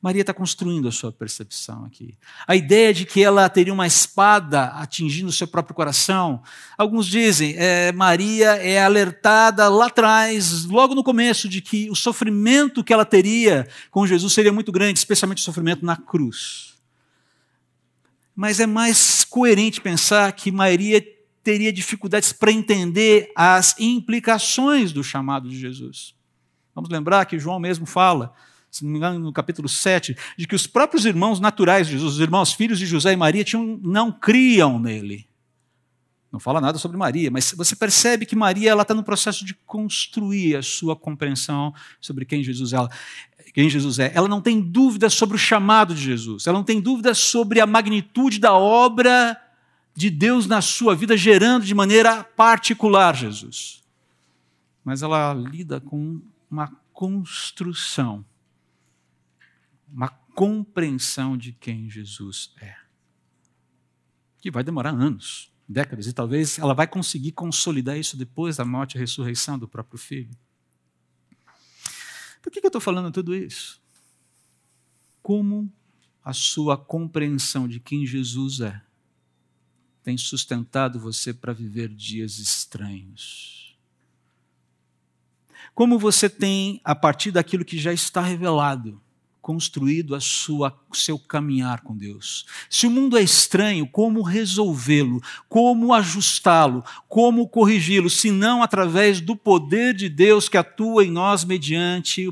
Maria 0.00 0.20
está 0.20 0.34
construindo 0.34 0.88
a 0.88 0.92
sua 0.92 1.10
percepção 1.10 1.84
aqui. 1.84 2.14
A 2.46 2.54
ideia 2.54 2.92
de 2.92 3.04
que 3.04 3.22
ela 3.22 3.48
teria 3.48 3.72
uma 3.72 3.86
espada 3.86 4.66
atingindo 4.66 5.28
o 5.28 5.32
seu 5.32 5.48
próprio 5.48 5.74
coração. 5.74 6.42
Alguns 6.76 7.06
dizem, 7.06 7.54
é, 7.56 7.92
Maria 7.92 8.56
é 8.56 8.82
alertada 8.82 9.68
lá 9.68 9.86
atrás, 9.86 10.64
logo 10.64 10.94
no 10.94 11.02
começo, 11.02 11.48
de 11.48 11.60
que 11.60 11.90
o 11.90 11.94
sofrimento 11.94 12.84
que 12.84 12.92
ela 12.92 13.04
teria 13.04 13.66
com 13.90 14.06
Jesus 14.06 14.32
seria 14.32 14.52
muito 14.52 14.70
grande, 14.70 14.98
especialmente 14.98 15.38
o 15.38 15.44
sofrimento 15.44 15.84
na 15.84 15.96
cruz. 15.96 16.74
Mas 18.34 18.60
é 18.60 18.66
mais 18.66 19.24
coerente 19.24 19.80
pensar 19.80 20.30
que 20.32 20.52
Maria 20.52 21.02
teria 21.42 21.72
dificuldades 21.72 22.32
para 22.32 22.52
entender 22.52 23.30
as 23.34 23.74
implicações 23.78 24.92
do 24.92 25.02
chamado 25.02 25.48
de 25.48 25.58
Jesus. 25.58 26.14
Vamos 26.74 26.90
lembrar 26.90 27.24
que 27.24 27.38
João 27.38 27.58
mesmo 27.58 27.86
fala 27.86 28.34
se 28.76 28.84
não 28.84 28.92
me 28.92 28.98
engano, 28.98 29.18
no 29.18 29.32
capítulo 29.32 29.68
7, 29.68 30.16
de 30.36 30.46
que 30.46 30.54
os 30.54 30.66
próprios 30.66 31.04
irmãos 31.04 31.40
naturais 31.40 31.86
de 31.86 31.94
Jesus, 31.94 32.14
os 32.14 32.20
irmãos 32.20 32.52
filhos 32.52 32.78
de 32.78 32.86
José 32.86 33.12
e 33.12 33.16
Maria, 33.16 33.44
tinham, 33.44 33.80
não 33.82 34.12
criam 34.12 34.78
nele. 34.78 35.26
Não 36.30 36.40
fala 36.40 36.60
nada 36.60 36.76
sobre 36.78 36.98
Maria, 36.98 37.30
mas 37.30 37.52
você 37.52 37.74
percebe 37.74 38.26
que 38.26 38.36
Maria 38.36 38.74
está 38.74 38.92
no 38.92 39.02
processo 39.02 39.44
de 39.44 39.54
construir 39.54 40.56
a 40.56 40.62
sua 40.62 40.94
compreensão 40.94 41.72
sobre 42.00 42.24
quem 42.24 42.42
Jesus 42.42 42.72
é. 42.72 42.78
Quem 43.54 43.70
Jesus 43.70 43.98
é. 43.98 44.12
Ela 44.14 44.28
não 44.28 44.42
tem 44.42 44.60
dúvida 44.60 45.08
sobre 45.08 45.36
o 45.36 45.38
chamado 45.38 45.94
de 45.94 46.02
Jesus, 46.02 46.46
ela 46.46 46.58
não 46.58 46.64
tem 46.64 46.80
dúvida 46.80 47.14
sobre 47.14 47.60
a 47.60 47.66
magnitude 47.66 48.38
da 48.38 48.52
obra 48.52 49.40
de 49.94 50.10
Deus 50.10 50.46
na 50.46 50.60
sua 50.60 50.94
vida, 50.94 51.16
gerando 51.16 51.64
de 51.64 51.74
maneira 51.74 52.22
particular 52.22 53.16
Jesus. 53.16 53.82
Mas 54.84 55.02
ela 55.02 55.32
lida 55.32 55.80
com 55.80 56.20
uma 56.50 56.70
construção 56.92 58.24
uma 59.96 60.08
compreensão 60.08 61.38
de 61.38 61.52
quem 61.52 61.88
Jesus 61.88 62.52
é. 62.60 62.76
Que 64.38 64.50
vai 64.50 64.62
demorar 64.62 64.90
anos, 64.90 65.50
décadas, 65.66 66.06
e 66.06 66.12
talvez 66.12 66.58
ela 66.58 66.74
vai 66.74 66.86
conseguir 66.86 67.32
consolidar 67.32 67.96
isso 67.96 68.14
depois 68.14 68.58
da 68.58 68.64
morte 68.64 68.96
e 68.96 68.98
ressurreição 68.98 69.58
do 69.58 69.66
próprio 69.66 69.98
filho. 69.98 70.36
Por 72.42 72.52
que 72.52 72.60
eu 72.62 72.68
estou 72.68 72.80
falando 72.80 73.10
tudo 73.10 73.34
isso? 73.34 73.80
Como 75.22 75.72
a 76.22 76.34
sua 76.34 76.76
compreensão 76.76 77.66
de 77.66 77.80
quem 77.80 78.04
Jesus 78.04 78.60
é 78.60 78.82
tem 80.04 80.18
sustentado 80.18 81.00
você 81.00 81.32
para 81.32 81.54
viver 81.54 81.88
dias 81.88 82.38
estranhos? 82.38 83.76
Como 85.74 85.98
você 85.98 86.28
tem, 86.28 86.80
a 86.84 86.94
partir 86.94 87.30
daquilo 87.30 87.64
que 87.64 87.78
já 87.78 87.92
está 87.92 88.20
revelado, 88.20 89.02
construído 89.46 90.16
a 90.16 90.20
sua, 90.20 90.76
seu 90.92 91.16
caminhar 91.16 91.82
com 91.82 91.96
Deus. 91.96 92.46
Se 92.68 92.84
o 92.84 92.90
mundo 92.90 93.16
é 93.16 93.22
estranho, 93.22 93.86
como 93.86 94.20
resolvê-lo? 94.20 95.22
Como 95.48 95.94
ajustá-lo? 95.94 96.82
Como 97.08 97.48
corrigi-lo? 97.48 98.10
Se 98.10 98.32
não 98.32 98.60
através 98.60 99.20
do 99.20 99.36
poder 99.36 99.94
de 99.94 100.08
Deus 100.08 100.48
que 100.48 100.56
atua 100.56 101.04
em 101.04 101.12
nós 101.12 101.44
mediante 101.44 102.28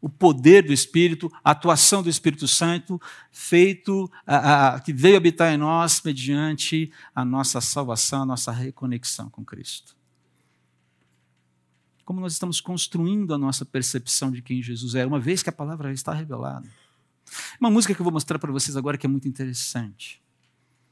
o 0.00 0.08
poder 0.08 0.62
do 0.62 0.72
Espírito, 0.72 1.30
a 1.44 1.50
atuação 1.50 2.02
do 2.02 2.08
Espírito 2.08 2.48
Santo, 2.48 2.98
feito 3.30 4.10
a, 4.26 4.76
a, 4.76 4.80
que 4.80 4.90
veio 4.90 5.18
habitar 5.18 5.52
em 5.52 5.58
nós 5.58 6.00
mediante 6.02 6.90
a 7.14 7.26
nossa 7.26 7.60
salvação, 7.60 8.22
a 8.22 8.26
nossa 8.26 8.50
reconexão 8.50 9.28
com 9.28 9.44
Cristo 9.44 9.97
como 12.08 12.22
nós 12.22 12.32
estamos 12.32 12.58
construindo 12.58 13.34
a 13.34 13.38
nossa 13.38 13.66
percepção 13.66 14.30
de 14.30 14.40
quem 14.40 14.62
Jesus 14.62 14.94
é, 14.94 15.04
uma 15.04 15.20
vez 15.20 15.42
que 15.42 15.50
a 15.50 15.52
palavra 15.52 15.92
está 15.92 16.10
revelada. 16.14 16.66
Uma 17.60 17.70
música 17.70 17.94
que 17.94 18.00
eu 18.00 18.04
vou 18.04 18.10
mostrar 18.10 18.38
para 18.38 18.50
vocês 18.50 18.78
agora 18.78 18.96
que 18.96 19.04
é 19.04 19.08
muito 19.10 19.28
interessante. 19.28 20.18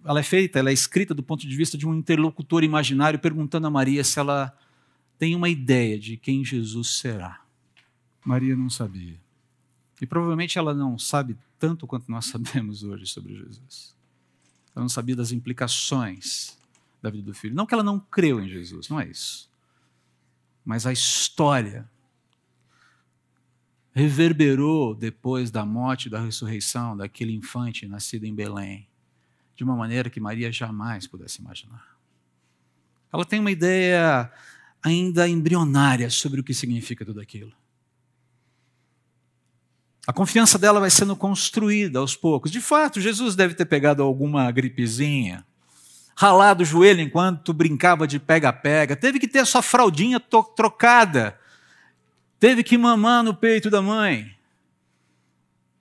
Ela 0.05 0.21
é 0.21 0.23
feita, 0.23 0.59
ela 0.59 0.69
é 0.69 0.75
escrita 0.75 1.15
do 1.15 1.23
ponto 1.23 1.49
de 1.49 1.57
vista 1.57 1.79
de 1.79 1.89
um 1.89 1.95
interlocutor 1.95 2.63
imaginário 2.63 3.19
perguntando 3.19 3.67
a 3.67 3.71
Maria 3.71 4.05
se 4.05 4.19
ela 4.19 4.55
tem 5.19 5.35
uma 5.35 5.49
ideia 5.49 5.99
de 5.99 6.19
quem 6.19 6.45
Jesus 6.45 6.99
será. 6.99 7.41
Maria 8.23 8.55
não 8.55 8.69
sabia. 8.69 9.19
E 9.99 10.05
provavelmente 10.05 10.59
ela 10.59 10.75
não 10.75 10.99
sabe 10.99 11.35
tanto 11.59 11.87
quanto 11.87 12.11
nós 12.11 12.27
sabemos 12.29 12.83
hoje 12.83 13.07
sobre 13.07 13.35
Jesus. 13.35 13.97
Ela 14.75 14.83
não 14.83 14.91
sabia 14.91 15.17
das 15.17 15.33
implicações 15.33 16.59
da 17.01 17.09
vida 17.09 17.23
do 17.23 17.33
filho. 17.33 17.55
Não 17.55 17.65
que 17.65 17.73
ela 17.73 17.83
não 17.83 17.99
creu 17.99 18.39
em 18.39 18.51
Jesus, 18.51 18.91
não 18.91 19.01
é 19.01 19.09
isso 19.09 19.49
mas 20.67 20.85
a 20.85 20.93
história 20.93 21.89
reverberou 23.95 24.95
depois 24.95 25.51
da 25.51 25.65
morte 25.65 26.07
e 26.07 26.11
da 26.11 26.21
ressurreição 26.21 26.97
daquele 26.97 27.33
infante 27.33 27.87
nascido 27.87 28.25
em 28.25 28.35
Belém, 28.35 28.89
de 29.55 29.63
uma 29.63 29.77
maneira 29.77 30.11
que 30.11 30.21
Maria 30.21 30.51
jamais 30.51 31.07
pudesse 31.07 31.41
imaginar. 31.41 31.97
Ela 33.13 33.25
tem 33.25 33.39
uma 33.39 33.53
ideia 33.53 34.31
ainda 34.83 35.29
embrionária 35.29 36.11
sobre 36.11 36.41
o 36.41 36.45
que 36.45 36.53
significa 36.53 37.05
tudo 37.05 37.21
aquilo. 37.21 37.53
A 40.07 40.13
confiança 40.13 40.59
dela 40.59 40.81
vai 40.81 40.91
sendo 40.91 41.17
construída 41.17 42.01
aos 42.01 42.15
poucos. 42.17 42.51
De 42.51 42.61
fato, 42.61 43.01
Jesus 43.01 43.35
deve 43.35 43.55
ter 43.55 43.65
pegado 43.65 44.03
alguma 44.03 44.51
gripezinha, 44.51 45.47
ralado 46.17 46.63
o 46.63 46.67
joelho 46.67 47.03
enquanto 47.03 47.53
brincava 47.53 48.07
de 48.07 48.19
pega-pega, 48.19 48.97
teve 48.97 49.21
que 49.21 49.29
ter 49.29 49.45
sua 49.47 49.61
fraldinha 49.61 50.19
trocada, 50.19 51.39
teve 52.41 52.65
que 52.65 52.79
mamar 52.79 53.23
no 53.23 53.35
peito 53.35 53.69
da 53.69 53.83
mãe, 53.83 54.35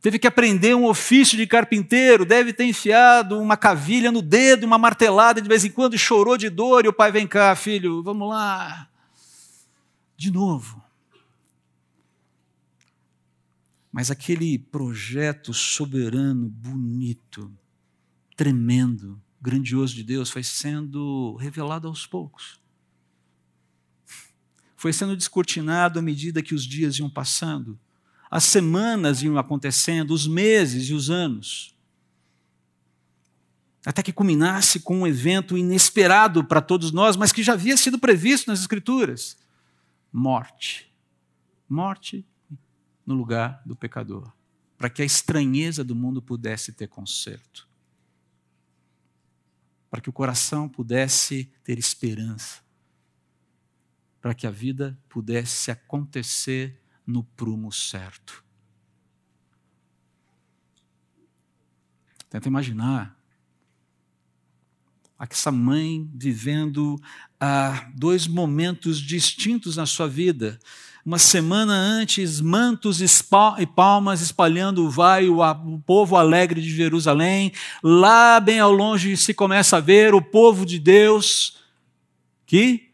teve 0.01 0.19
que 0.19 0.27
aprender 0.27 0.75
um 0.75 0.85
ofício 0.85 1.37
de 1.37 1.47
carpinteiro, 1.47 2.25
deve 2.25 2.51
ter 2.51 2.65
enfiado 2.65 3.39
uma 3.39 3.55
cavilha 3.55 4.11
no 4.11 4.21
dedo, 4.21 4.65
uma 4.65 4.77
martelada 4.77 5.41
de 5.41 5.47
vez 5.47 5.63
em 5.63 5.71
quando, 5.71 5.97
chorou 5.97 6.37
de 6.37 6.49
dor, 6.49 6.83
e 6.83 6.89
o 6.89 6.93
pai, 6.93 7.13
vem 7.13 7.25
cá, 7.25 7.55
filho, 7.55 8.03
vamos 8.03 8.29
lá. 8.29 8.89
De 10.17 10.29
novo. 10.31 10.83
Mas 13.89 14.11
aquele 14.11 14.59
projeto 14.59 15.53
soberano, 15.53 16.49
bonito, 16.49 17.49
tremendo, 18.35 19.21
grandioso 19.45 19.93
de 19.93 20.03
Deus 20.03 20.31
foi 20.31 20.41
sendo 20.41 21.35
revelado 21.35 21.87
aos 21.87 22.07
poucos. 22.07 22.59
Foi 24.75 24.91
sendo 24.91 25.15
descortinado 25.15 25.99
à 25.99 26.01
medida 26.01 26.41
que 26.41 26.55
os 26.55 26.65
dias 26.65 26.97
iam 26.97 27.09
passando, 27.09 27.79
as 28.29 28.43
semanas 28.43 29.21
iam 29.21 29.37
acontecendo, 29.37 30.11
os 30.11 30.27
meses 30.27 30.89
e 30.89 30.93
os 30.93 31.09
anos. 31.11 31.73
até 33.85 34.01
que 34.01 34.11
culminasse 34.11 34.79
com 34.79 35.01
um 35.01 35.07
evento 35.07 35.55
inesperado 35.55 36.43
para 36.43 36.59
todos 36.59 36.91
nós, 36.91 37.15
mas 37.15 37.31
que 37.31 37.43
já 37.43 37.53
havia 37.53 37.77
sido 37.77 37.99
previsto 37.99 38.47
nas 38.47 38.59
Escrituras: 38.59 39.37
morte. 40.11 40.91
Morte 41.69 42.25
no 43.05 43.13
lugar 43.13 43.61
do 43.63 43.75
pecador, 43.75 44.31
para 44.75 44.89
que 44.89 45.03
a 45.03 45.05
estranheza 45.05 45.83
do 45.83 45.95
mundo 45.95 46.19
pudesse 46.19 46.73
ter 46.73 46.87
conserto, 46.87 47.67
para 49.95 50.01
que 50.01 50.09
o 50.09 50.13
coração 50.13 50.67
pudesse 50.67 51.49
ter 51.63 51.79
esperança, 51.79 52.61
para 54.19 54.33
que 54.33 54.45
a 54.45 54.51
vida 54.51 54.99
pudesse 55.07 55.71
acontecer 55.71 56.81
no 57.07 57.23
prumo 57.23 57.71
certo. 57.71 58.43
Tenta 62.29 62.49
imaginar 62.49 63.17
essa 65.17 65.49
mãe 65.49 66.11
vivendo 66.13 67.01
ah, 67.39 67.89
dois 67.95 68.27
momentos 68.27 68.99
distintos 68.99 69.77
na 69.77 69.85
sua 69.85 70.09
vida. 70.09 70.59
Uma 71.05 71.19
semana 71.19 71.71
antes, 71.71 72.41
mantos 72.41 72.99
e 72.99 73.65
palmas 73.67 74.21
espalhando 74.21 74.89
vai 74.89 75.29
o, 75.29 75.39
o 75.39 75.79
povo 75.85 76.15
alegre 76.15 76.59
de 76.59 76.75
Jerusalém. 76.75 77.51
Lá, 77.83 78.39
bem 78.39 78.59
ao 78.59 78.71
longe, 78.71 79.15
se 79.15 79.31
começa 79.31 79.77
a 79.77 79.79
ver 79.79 80.15
o 80.15 80.21
povo 80.21 80.65
de 80.65 80.79
Deus 80.79 81.57
que 82.47 82.85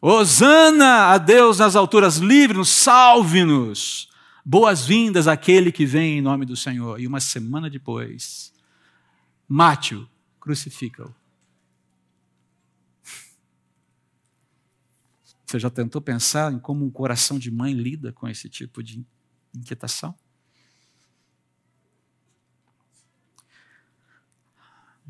Hosana 0.00 1.12
a 1.12 1.18
Deus 1.18 1.58
nas 1.58 1.76
alturas, 1.76 2.16
livre-nos, 2.16 2.70
salve-nos. 2.70 4.08
Boas-vindas 4.42 5.28
àquele 5.28 5.70
que 5.70 5.84
vem 5.84 6.16
em 6.16 6.22
nome 6.22 6.46
do 6.46 6.56
Senhor. 6.56 6.98
E 6.98 7.06
uma 7.06 7.20
semana 7.20 7.68
depois, 7.68 8.50
mate-o, 9.46 10.08
crucifica-o. 10.40 11.19
Você 15.50 15.58
já 15.58 15.68
tentou 15.68 16.00
pensar 16.00 16.52
em 16.52 16.60
como 16.60 16.84
um 16.84 16.90
coração 16.92 17.36
de 17.36 17.50
mãe 17.50 17.72
lida 17.72 18.12
com 18.12 18.28
esse 18.28 18.48
tipo 18.48 18.84
de 18.84 19.04
inquietação? 19.52 20.14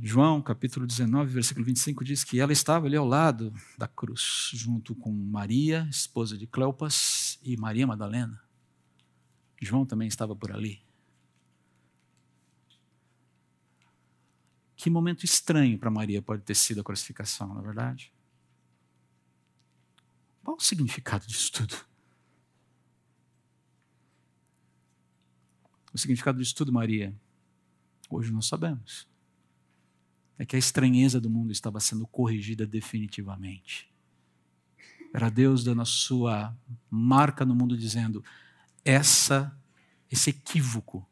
João, 0.00 0.40
capítulo 0.40 0.86
19, 0.86 1.30
versículo 1.30 1.66
25, 1.66 2.02
diz 2.02 2.24
que 2.24 2.40
ela 2.40 2.54
estava 2.54 2.86
ali 2.86 2.96
ao 2.96 3.04
lado 3.04 3.52
da 3.76 3.86
cruz, 3.86 4.48
junto 4.54 4.94
com 4.94 5.12
Maria, 5.12 5.86
esposa 5.90 6.38
de 6.38 6.46
Cleopas, 6.46 7.38
e 7.42 7.54
Maria 7.58 7.86
Madalena. 7.86 8.42
João 9.60 9.84
também 9.84 10.08
estava 10.08 10.34
por 10.34 10.52
ali. 10.52 10.82
Que 14.74 14.88
momento 14.88 15.22
estranho 15.22 15.78
para 15.78 15.90
Maria 15.90 16.22
pode 16.22 16.44
ter 16.44 16.54
sido 16.54 16.80
a 16.80 16.84
crucificação, 16.84 17.46
não 17.46 17.60
é 17.60 17.62
verdade? 17.62 18.10
Qual 20.50 20.56
o 20.56 20.60
significado 20.60 21.24
disso 21.28 21.52
tudo? 21.52 21.76
O 25.92 25.98
significado 25.98 26.38
disso 26.38 26.56
tudo, 26.56 26.72
Maria, 26.72 27.14
hoje 28.08 28.32
não 28.32 28.42
sabemos. 28.42 29.06
É 30.36 30.44
que 30.44 30.56
a 30.56 30.58
estranheza 30.58 31.20
do 31.20 31.30
mundo 31.30 31.52
estava 31.52 31.78
sendo 31.78 32.04
corrigida 32.04 32.66
definitivamente. 32.66 33.88
Era 35.14 35.30
Deus 35.30 35.62
dando 35.62 35.82
a 35.82 35.84
sua 35.84 36.56
marca 36.90 37.44
no 37.44 37.54
mundo, 37.54 37.78
dizendo: 37.78 38.24
essa, 38.84 39.56
esse 40.10 40.30
equívoco, 40.30 41.08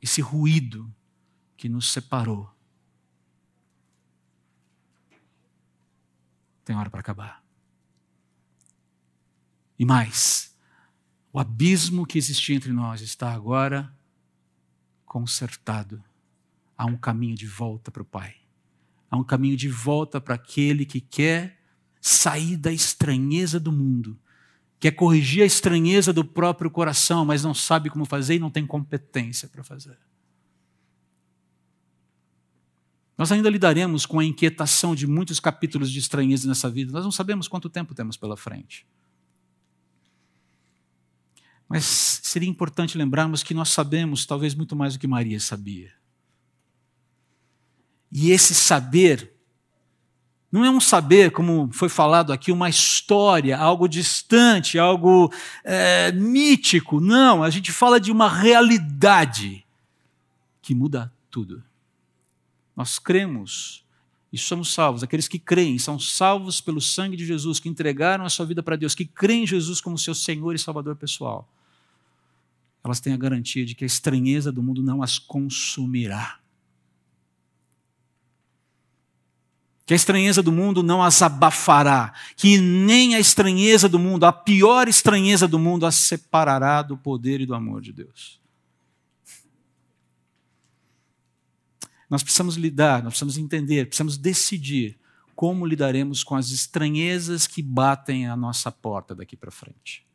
esse 0.00 0.22
ruído 0.22 0.90
que 1.54 1.68
nos 1.68 1.92
separou, 1.92 2.50
tem 6.64 6.74
hora 6.74 6.88
para 6.88 7.00
acabar. 7.00 7.43
E 9.84 9.86
mais, 9.86 10.56
o 11.30 11.38
abismo 11.38 12.06
que 12.06 12.16
existia 12.16 12.56
entre 12.56 12.72
nós 12.72 13.02
está 13.02 13.34
agora 13.34 13.94
consertado. 15.04 16.02
Há 16.74 16.86
um 16.86 16.96
caminho 16.96 17.34
de 17.34 17.46
volta 17.46 17.90
para 17.90 18.00
o 18.00 18.06
Pai. 18.06 18.34
Há 19.10 19.18
um 19.18 19.22
caminho 19.22 19.58
de 19.58 19.68
volta 19.68 20.22
para 20.22 20.36
aquele 20.36 20.86
que 20.86 21.02
quer 21.02 21.60
sair 22.00 22.56
da 22.56 22.72
estranheza 22.72 23.60
do 23.60 23.70
mundo 23.70 24.18
quer 24.80 24.92
corrigir 24.92 25.42
a 25.42 25.46
estranheza 25.46 26.12
do 26.12 26.24
próprio 26.24 26.70
coração, 26.70 27.24
mas 27.24 27.42
não 27.42 27.54
sabe 27.54 27.90
como 27.90 28.04
fazer 28.04 28.36
e 28.36 28.38
não 28.38 28.50
tem 28.50 28.66
competência 28.66 29.48
para 29.48 29.62
fazer. 29.62 29.98
Nós 33.16 33.30
ainda 33.30 33.50
lidaremos 33.50 34.06
com 34.06 34.18
a 34.18 34.24
inquietação 34.24 34.94
de 34.94 35.06
muitos 35.06 35.40
capítulos 35.40 35.90
de 35.90 35.98
estranheza 35.98 36.48
nessa 36.48 36.70
vida. 36.70 36.90
Nós 36.90 37.04
não 37.04 37.12
sabemos 37.12 37.48
quanto 37.48 37.70
tempo 37.70 37.94
temos 37.94 38.16
pela 38.16 38.36
frente. 38.36 38.86
Mas 41.74 42.20
seria 42.22 42.48
importante 42.48 42.96
lembrarmos 42.96 43.42
que 43.42 43.52
nós 43.52 43.70
sabemos 43.70 44.24
talvez 44.24 44.54
muito 44.54 44.76
mais 44.76 44.92
do 44.92 45.00
que 45.00 45.08
Maria 45.08 45.40
sabia. 45.40 45.90
E 48.12 48.30
esse 48.30 48.54
saber 48.54 49.34
não 50.52 50.64
é 50.64 50.70
um 50.70 50.78
saber, 50.78 51.32
como 51.32 51.68
foi 51.72 51.88
falado 51.88 52.32
aqui, 52.32 52.52
uma 52.52 52.68
história, 52.68 53.58
algo 53.58 53.88
distante, 53.88 54.78
algo 54.78 55.32
é, 55.64 56.12
mítico. 56.12 57.00
Não, 57.00 57.42
a 57.42 57.50
gente 57.50 57.72
fala 57.72 57.98
de 57.98 58.12
uma 58.12 58.28
realidade 58.28 59.66
que 60.62 60.76
muda 60.76 61.12
tudo. 61.28 61.60
Nós 62.76 63.00
cremos 63.00 63.84
e 64.32 64.38
somos 64.38 64.72
salvos. 64.72 65.02
Aqueles 65.02 65.26
que 65.26 65.40
creem 65.40 65.76
são 65.80 65.98
salvos 65.98 66.60
pelo 66.60 66.80
sangue 66.80 67.16
de 67.16 67.26
Jesus, 67.26 67.58
que 67.58 67.68
entregaram 67.68 68.24
a 68.24 68.30
sua 68.30 68.46
vida 68.46 68.62
para 68.62 68.76
Deus, 68.76 68.94
que 68.94 69.04
creem 69.04 69.42
em 69.42 69.46
Jesus 69.48 69.80
como 69.80 69.98
seu 69.98 70.14
Senhor 70.14 70.54
e 70.54 70.58
Salvador 70.60 70.94
pessoal. 70.94 71.48
Elas 72.84 73.00
têm 73.00 73.14
a 73.14 73.16
garantia 73.16 73.64
de 73.64 73.74
que 73.74 73.84
a 73.84 73.86
estranheza 73.86 74.52
do 74.52 74.62
mundo 74.62 74.82
não 74.82 75.02
as 75.02 75.18
consumirá. 75.18 76.38
que 79.86 79.92
a 79.92 79.96
estranheza 79.96 80.42
do 80.42 80.50
mundo 80.50 80.82
não 80.82 81.02
as 81.02 81.20
abafará, 81.20 82.14
que 82.36 82.58
nem 82.58 83.14
a 83.14 83.20
estranheza 83.20 83.88
do 83.88 83.98
mundo, 83.98 84.24
a 84.24 84.32
pior 84.32 84.88
estranheza 84.88 85.46
do 85.46 85.58
mundo, 85.58 85.84
as 85.84 85.94
separará 85.94 86.80
do 86.80 86.96
poder 86.96 87.40
e 87.40 87.46
do 87.46 87.54
amor 87.54 87.82
de 87.82 87.92
Deus. 87.92 88.40
Nós 92.08 92.22
precisamos 92.22 92.56
lidar, 92.56 93.02
nós 93.02 93.12
precisamos 93.12 93.36
entender, 93.36 93.86
precisamos 93.86 94.16
decidir 94.16 94.98
como 95.34 95.66
lidaremos 95.66 96.22
com 96.22 96.34
as 96.34 96.50
estranhezas 96.50 97.46
que 97.46 97.60
batem 97.60 98.26
à 98.26 98.36
nossa 98.36 98.70
porta 98.70 99.14
daqui 99.14 99.36
para 99.36 99.50
frente. 99.50 100.06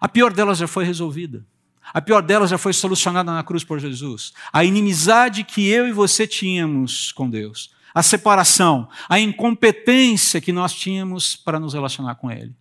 A 0.00 0.08
pior 0.08 0.32
delas 0.32 0.58
já 0.58 0.66
foi 0.66 0.84
resolvida. 0.84 1.44
A 1.92 2.00
pior 2.00 2.22
delas 2.22 2.50
já 2.50 2.58
foi 2.58 2.72
solucionada 2.72 3.32
na 3.32 3.42
cruz 3.42 3.62
por 3.64 3.78
Jesus. 3.78 4.32
A 4.52 4.64
inimizade 4.64 5.44
que 5.44 5.68
eu 5.68 5.86
e 5.86 5.92
você 5.92 6.26
tínhamos 6.26 7.12
com 7.12 7.28
Deus 7.28 7.74
a 7.94 8.02
separação, 8.02 8.90
a 9.08 9.20
incompetência 9.20 10.40
que 10.40 10.52
nós 10.52 10.74
tínhamos 10.74 11.36
para 11.36 11.60
nos 11.60 11.74
relacionar 11.74 12.16
com 12.16 12.28
Ele. 12.28 12.54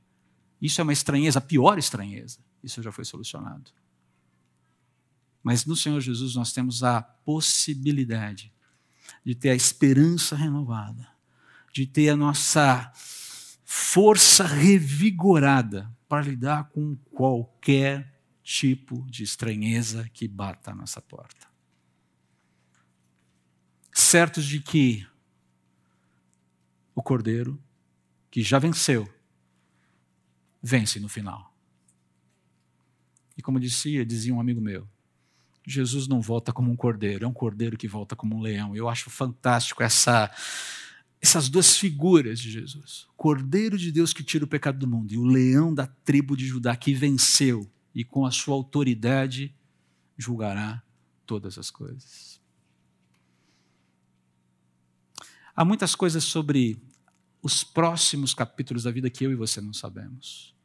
Isso 0.62 0.80
é 0.80 0.84
uma 0.84 0.94
estranheza, 0.94 1.40
a 1.40 1.42
pior 1.42 1.80
estranheza. 1.80 2.38
Isso 2.64 2.84
já 2.84 2.92
foi 2.92 3.04
solucionado. 3.04 3.72
Mas 5.42 5.66
no 5.66 5.76
Senhor 5.76 6.00
Jesus 6.00 6.36
nós 6.36 6.54
temos 6.54 6.84
a 6.84 7.02
possibilidade 7.02 8.54
de 9.26 9.34
ter 9.34 9.50
a 9.50 9.56
esperança 9.56 10.36
renovada, 10.36 11.10
de 11.74 11.88
ter 11.88 12.10
a 12.10 12.16
nossa 12.16 12.92
força 13.66 14.46
revigorada 14.46 15.92
para 16.08 16.22
lidar 16.22 16.70
com 16.70 16.96
qualquer 17.12 18.13
tipo 18.44 19.06
de 19.10 19.24
estranheza 19.24 20.10
que 20.14 20.28
bata 20.28 20.72
à 20.72 20.76
nossa 20.76 21.02
porta. 21.02 21.48
Certos 23.92 24.46
de 24.46 24.60
que 24.60 25.08
o 26.94 27.02
cordeiro 27.02 27.62
que 28.30 28.42
já 28.42 28.60
venceu, 28.60 29.08
vence 30.62 31.00
no 31.00 31.08
final. 31.08 31.54
E 33.38 33.42
como 33.42 33.60
dizia, 33.60 34.06
dizia 34.06 34.34
um 34.34 34.40
amigo 34.40 34.60
meu, 34.60 34.88
Jesus 35.66 36.08
não 36.08 36.20
volta 36.20 36.52
como 36.52 36.72
um 36.72 36.76
cordeiro, 36.76 37.26
é 37.26 37.28
um 37.28 37.34
cordeiro 37.34 37.78
que 37.78 37.88
volta 37.88 38.16
como 38.16 38.36
um 38.36 38.42
leão. 38.42 38.76
Eu 38.76 38.90
acho 38.90 39.10
fantástico 39.10 39.82
essa, 39.82 40.30
essas 41.22 41.48
duas 41.48 41.78
figuras 41.78 42.40
de 42.40 42.52
Jesus. 42.52 43.06
O 43.10 43.14
cordeiro 43.14 43.78
de 43.78 43.92
Deus 43.92 44.14
que 44.14 44.24
tira 44.24 44.46
o 44.46 44.48
pecado 44.48 44.80
do 44.80 44.88
mundo 44.88 45.14
e 45.14 45.18
o 45.18 45.26
leão 45.26 45.74
da 45.74 45.88
tribo 45.88 46.36
de 46.36 46.46
Judá 46.46 46.76
que 46.76 46.94
venceu 46.94 47.72
e 47.94 48.04
com 48.04 48.26
a 48.26 48.32
sua 48.32 48.56
autoridade 48.56 49.54
julgará 50.18 50.82
todas 51.26 51.58
as 51.58 51.70
coisas. 51.70 52.42
Há 55.56 55.64
muitas 55.64 55.94
coisas 55.94 56.24
sobre 56.24 56.82
os 57.42 57.64
próximos 57.64 58.34
capítulos 58.34 58.84
da 58.84 58.92
vida 58.92 59.10
que 59.10 59.26
eu 59.26 59.32
e 59.32 59.36
você 59.36 59.62
não 59.62 59.74
sabemos. 59.74 60.56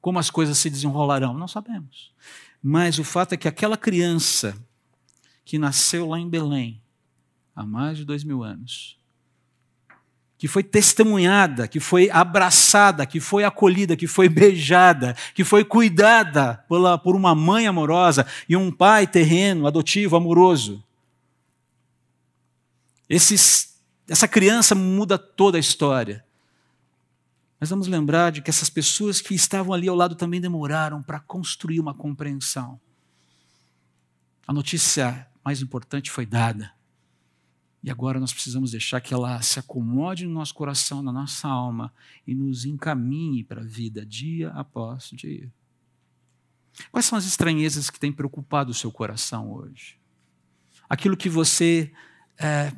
Como 0.00 0.18
as 0.18 0.30
coisas 0.30 0.58
se 0.58 0.68
desenrolarão? 0.68 1.32
Não 1.32 1.48
sabemos. 1.48 2.12
Mas 2.62 2.98
o 2.98 3.04
fato 3.04 3.32
é 3.32 3.36
que 3.36 3.48
aquela 3.48 3.76
criança 3.76 4.56
que 5.44 5.58
nasceu 5.58 6.08
lá 6.08 6.18
em 6.18 6.28
Belém, 6.28 6.82
há 7.54 7.64
mais 7.64 7.98
de 7.98 8.04
dois 8.04 8.22
mil 8.22 8.42
anos, 8.42 8.99
que 10.40 10.48
foi 10.48 10.62
testemunhada, 10.62 11.68
que 11.68 11.78
foi 11.78 12.08
abraçada, 12.10 13.04
que 13.04 13.20
foi 13.20 13.44
acolhida, 13.44 13.94
que 13.94 14.06
foi 14.06 14.26
beijada, 14.26 15.14
que 15.34 15.44
foi 15.44 15.62
cuidada 15.66 16.64
pela, 16.66 16.96
por 16.96 17.14
uma 17.14 17.34
mãe 17.34 17.66
amorosa 17.66 18.26
e 18.48 18.56
um 18.56 18.72
pai 18.72 19.06
terreno, 19.06 19.66
adotivo, 19.66 20.16
amoroso. 20.16 20.82
Esses, 23.06 23.82
essa 24.08 24.26
criança 24.26 24.74
muda 24.74 25.18
toda 25.18 25.58
a 25.58 25.60
história. 25.60 26.24
Mas 27.60 27.68
vamos 27.68 27.86
lembrar 27.86 28.32
de 28.32 28.40
que 28.40 28.48
essas 28.48 28.70
pessoas 28.70 29.20
que 29.20 29.34
estavam 29.34 29.74
ali 29.74 29.88
ao 29.88 29.94
lado 29.94 30.14
também 30.14 30.40
demoraram 30.40 31.02
para 31.02 31.20
construir 31.20 31.80
uma 31.80 31.92
compreensão. 31.92 32.80
A 34.48 34.54
notícia 34.54 35.26
mais 35.44 35.60
importante 35.60 36.10
foi 36.10 36.24
dada. 36.24 36.72
E 37.82 37.90
agora 37.90 38.20
nós 38.20 38.32
precisamos 38.32 38.72
deixar 38.72 39.00
que 39.00 39.14
ela 39.14 39.40
se 39.40 39.58
acomode 39.58 40.26
no 40.26 40.34
nosso 40.34 40.54
coração, 40.54 41.02
na 41.02 41.10
nossa 41.10 41.48
alma 41.48 41.92
e 42.26 42.34
nos 42.34 42.64
encaminhe 42.64 43.42
para 43.42 43.62
a 43.62 43.64
vida 43.64 44.04
dia 44.04 44.50
após 44.50 45.10
dia. 45.12 45.50
Quais 46.90 47.06
são 47.06 47.16
as 47.18 47.24
estranhezas 47.24 47.88
que 47.88 47.98
têm 47.98 48.12
preocupado 48.12 48.70
o 48.70 48.74
seu 48.74 48.92
coração 48.92 49.50
hoje? 49.52 49.98
Aquilo 50.88 51.16
que 51.16 51.28
você 51.28 51.92
é, 52.38 52.72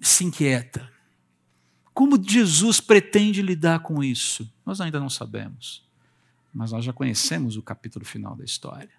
se 0.00 0.24
inquieta. 0.24 0.90
Como 1.92 2.22
Jesus 2.22 2.80
pretende 2.80 3.42
lidar 3.42 3.80
com 3.80 4.04
isso? 4.04 4.52
Nós 4.64 4.80
ainda 4.80 5.00
não 5.00 5.08
sabemos, 5.08 5.84
mas 6.52 6.72
nós 6.72 6.84
já 6.84 6.92
conhecemos 6.92 7.56
o 7.56 7.62
capítulo 7.62 8.04
final 8.04 8.36
da 8.36 8.44
história. 8.44 8.94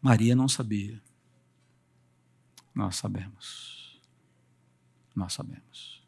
Maria 0.00 0.34
não 0.34 0.48
sabia. 0.48 1.00
Nós 2.74 2.96
sabemos. 2.96 4.00
Nós 5.14 5.32
sabemos. 5.32 6.02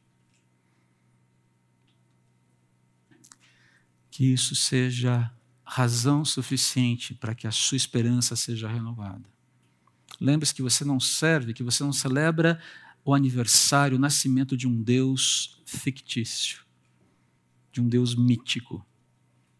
Que 4.10 4.32
isso 4.32 4.54
seja 4.54 5.32
razão 5.64 6.24
suficiente 6.24 7.14
para 7.14 7.34
que 7.34 7.46
a 7.46 7.50
sua 7.50 7.76
esperança 7.76 8.36
seja 8.36 8.68
renovada. 8.68 9.24
Lembre-se 10.20 10.54
que 10.54 10.62
você 10.62 10.84
não 10.84 11.00
serve, 11.00 11.54
que 11.54 11.62
você 11.62 11.82
não 11.82 11.92
celebra 11.92 12.60
o 13.04 13.14
aniversário, 13.14 13.96
o 13.96 14.00
nascimento 14.00 14.56
de 14.56 14.68
um 14.68 14.82
Deus 14.82 15.60
fictício, 15.64 16.64
de 17.72 17.80
um 17.80 17.88
Deus 17.88 18.14
mítico, 18.14 18.86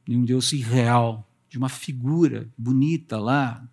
de 0.07 0.17
um 0.17 0.25
Deus 0.25 0.53
irreal, 0.53 1.29
de 1.49 1.59
uma 1.59 1.69
figura 1.69 2.49
bonita 2.57 3.19
lá, 3.19 3.67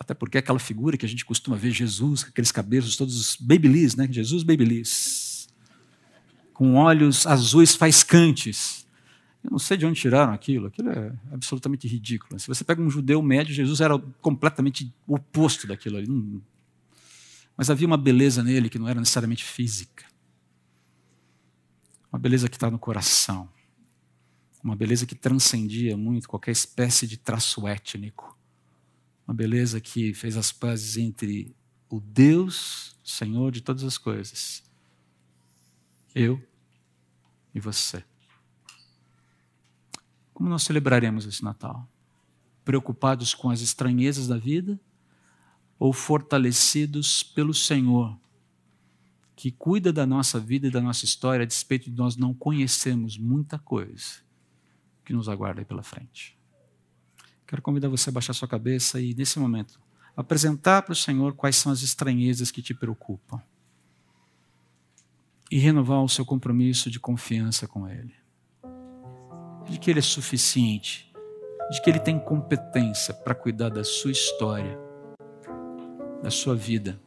até 0.00 0.14
porque 0.14 0.38
é 0.38 0.40
aquela 0.40 0.58
figura 0.58 0.96
que 0.96 1.04
a 1.04 1.08
gente 1.08 1.26
costuma 1.26 1.58
ver 1.58 1.72
Jesus, 1.72 2.24
com 2.24 2.30
aqueles 2.30 2.50
cabelos 2.50 2.96
todos 2.96 3.36
babyliss, 3.36 3.94
né? 3.94 4.08
Jesus 4.10 4.42
babyliss. 4.42 5.46
Com 6.54 6.76
olhos 6.76 7.26
azuis 7.26 7.74
faiscantes. 7.74 8.86
Eu 9.44 9.50
não 9.50 9.58
sei 9.58 9.76
de 9.76 9.84
onde 9.84 10.00
tiraram 10.00 10.32
aquilo, 10.32 10.68
aquilo 10.68 10.88
é 10.88 11.12
absolutamente 11.30 11.86
ridículo. 11.86 12.40
Se 12.40 12.48
você 12.48 12.64
pega 12.64 12.80
um 12.80 12.88
judeu 12.88 13.20
médio, 13.20 13.54
Jesus 13.54 13.78
era 13.82 13.98
completamente 14.22 14.90
oposto 15.06 15.66
daquilo 15.66 15.98
ali. 15.98 16.42
Mas 17.54 17.68
havia 17.68 17.86
uma 17.86 17.98
beleza 17.98 18.42
nele 18.42 18.70
que 18.70 18.78
não 18.78 18.88
era 18.88 18.98
necessariamente 18.98 19.44
física. 19.44 20.06
Uma 22.10 22.18
beleza 22.18 22.48
que 22.48 22.56
está 22.56 22.70
no 22.70 22.78
coração. 22.78 23.50
Uma 24.64 24.74
beleza 24.74 25.04
que 25.04 25.14
transcendia 25.14 25.94
muito 25.94 26.26
qualquer 26.26 26.52
espécie 26.52 27.06
de 27.06 27.18
traço 27.18 27.68
étnico 27.68 28.39
uma 29.30 29.34
beleza 29.34 29.80
que 29.80 30.12
fez 30.12 30.36
as 30.36 30.50
pazes 30.50 30.96
entre 30.96 31.54
o 31.88 32.00
Deus, 32.00 32.96
Senhor 33.04 33.52
de 33.52 33.60
todas 33.60 33.84
as 33.84 33.96
coisas, 33.96 34.60
eu 36.12 36.42
e 37.54 37.60
você. 37.60 38.02
Como 40.34 40.48
nós 40.48 40.64
celebraremos 40.64 41.26
esse 41.26 41.44
Natal? 41.44 41.88
Preocupados 42.64 43.32
com 43.32 43.50
as 43.50 43.60
estranhezas 43.60 44.26
da 44.26 44.36
vida 44.36 44.80
ou 45.78 45.92
fortalecidos 45.92 47.22
pelo 47.22 47.54
Senhor, 47.54 48.18
que 49.36 49.52
cuida 49.52 49.92
da 49.92 50.04
nossa 50.04 50.40
vida 50.40 50.66
e 50.66 50.72
da 50.72 50.80
nossa 50.80 51.04
história, 51.04 51.44
a 51.44 51.46
despeito 51.46 51.88
de 51.88 51.96
nós 51.96 52.16
não 52.16 52.34
conhecermos 52.34 53.16
muita 53.16 53.60
coisa 53.60 54.24
que 55.04 55.12
nos 55.12 55.28
aguarda 55.28 55.60
aí 55.60 55.64
pela 55.64 55.84
frente? 55.84 56.39
Quero 57.50 57.62
convidar 57.62 57.88
você 57.88 58.10
a 58.10 58.12
baixar 58.12 58.32
sua 58.32 58.46
cabeça 58.46 59.00
e, 59.00 59.12
nesse 59.12 59.36
momento, 59.40 59.80
apresentar 60.16 60.82
para 60.82 60.92
o 60.92 60.94
Senhor 60.94 61.34
quais 61.34 61.56
são 61.56 61.72
as 61.72 61.82
estranhezas 61.82 62.52
que 62.52 62.62
te 62.62 62.72
preocupam. 62.72 63.42
E 65.50 65.58
renovar 65.58 66.00
o 66.00 66.08
seu 66.08 66.24
compromisso 66.24 66.88
de 66.88 67.00
confiança 67.00 67.66
com 67.66 67.88
Ele. 67.88 68.14
De 69.68 69.80
que 69.80 69.90
Ele 69.90 69.98
é 69.98 70.02
suficiente, 70.02 71.12
de 71.72 71.82
que 71.82 71.90
Ele 71.90 71.98
tem 71.98 72.20
competência 72.20 73.12
para 73.12 73.34
cuidar 73.34 73.68
da 73.68 73.82
sua 73.82 74.12
história, 74.12 74.78
da 76.22 76.30
sua 76.30 76.54
vida, 76.54 77.00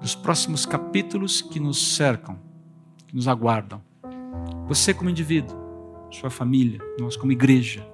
dos 0.00 0.16
próximos 0.16 0.66
capítulos 0.66 1.40
que 1.40 1.60
nos 1.60 1.94
cercam, 1.94 2.36
que 3.06 3.14
nos 3.14 3.28
aguardam. 3.28 3.80
Você, 4.66 4.92
como 4.92 5.08
indivíduo, 5.08 5.56
sua 6.10 6.30
família, 6.30 6.80
nós, 6.98 7.16
como 7.16 7.30
igreja, 7.30 7.93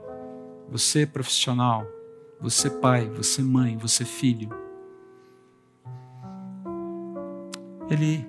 você 0.70 1.04
profissional, 1.04 1.86
você 2.40 2.70
pai, 2.70 3.08
você 3.08 3.42
mãe, 3.42 3.76
você 3.76 4.04
filho. 4.04 4.48
Ele 7.90 8.24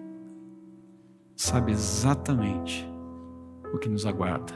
sabe 1.35 1.71
exatamente 1.71 2.89
o 3.73 3.77
que 3.77 3.87
nos 3.87 4.05
aguarda. 4.05 4.53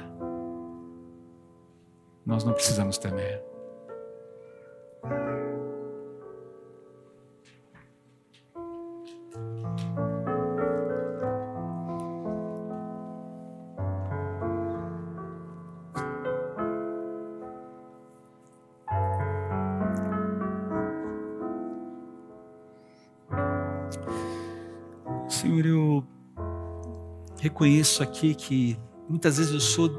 Nós 2.25 2.43
não 2.43 2.53
precisamos 2.53 2.97
temer. 2.97 3.43
Reconheço 27.55 28.03
aqui 28.03 28.35
que 28.35 28.77
muitas 29.07 29.37
vezes 29.37 29.53
eu 29.53 29.61
sou 29.61 29.89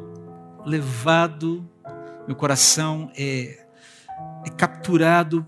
levado, 0.66 1.66
meu 2.26 2.36
coração 2.36 3.10
é, 3.16 3.66
é 4.44 4.50
capturado 4.50 5.46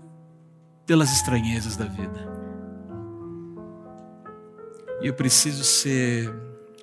pelas 0.87 1.11
estranhezas 1.11 1.77
da 1.77 1.85
vida. 1.85 2.27
E 5.03 5.05
eu 5.05 5.13
preciso 5.13 5.63
ser 5.63 6.33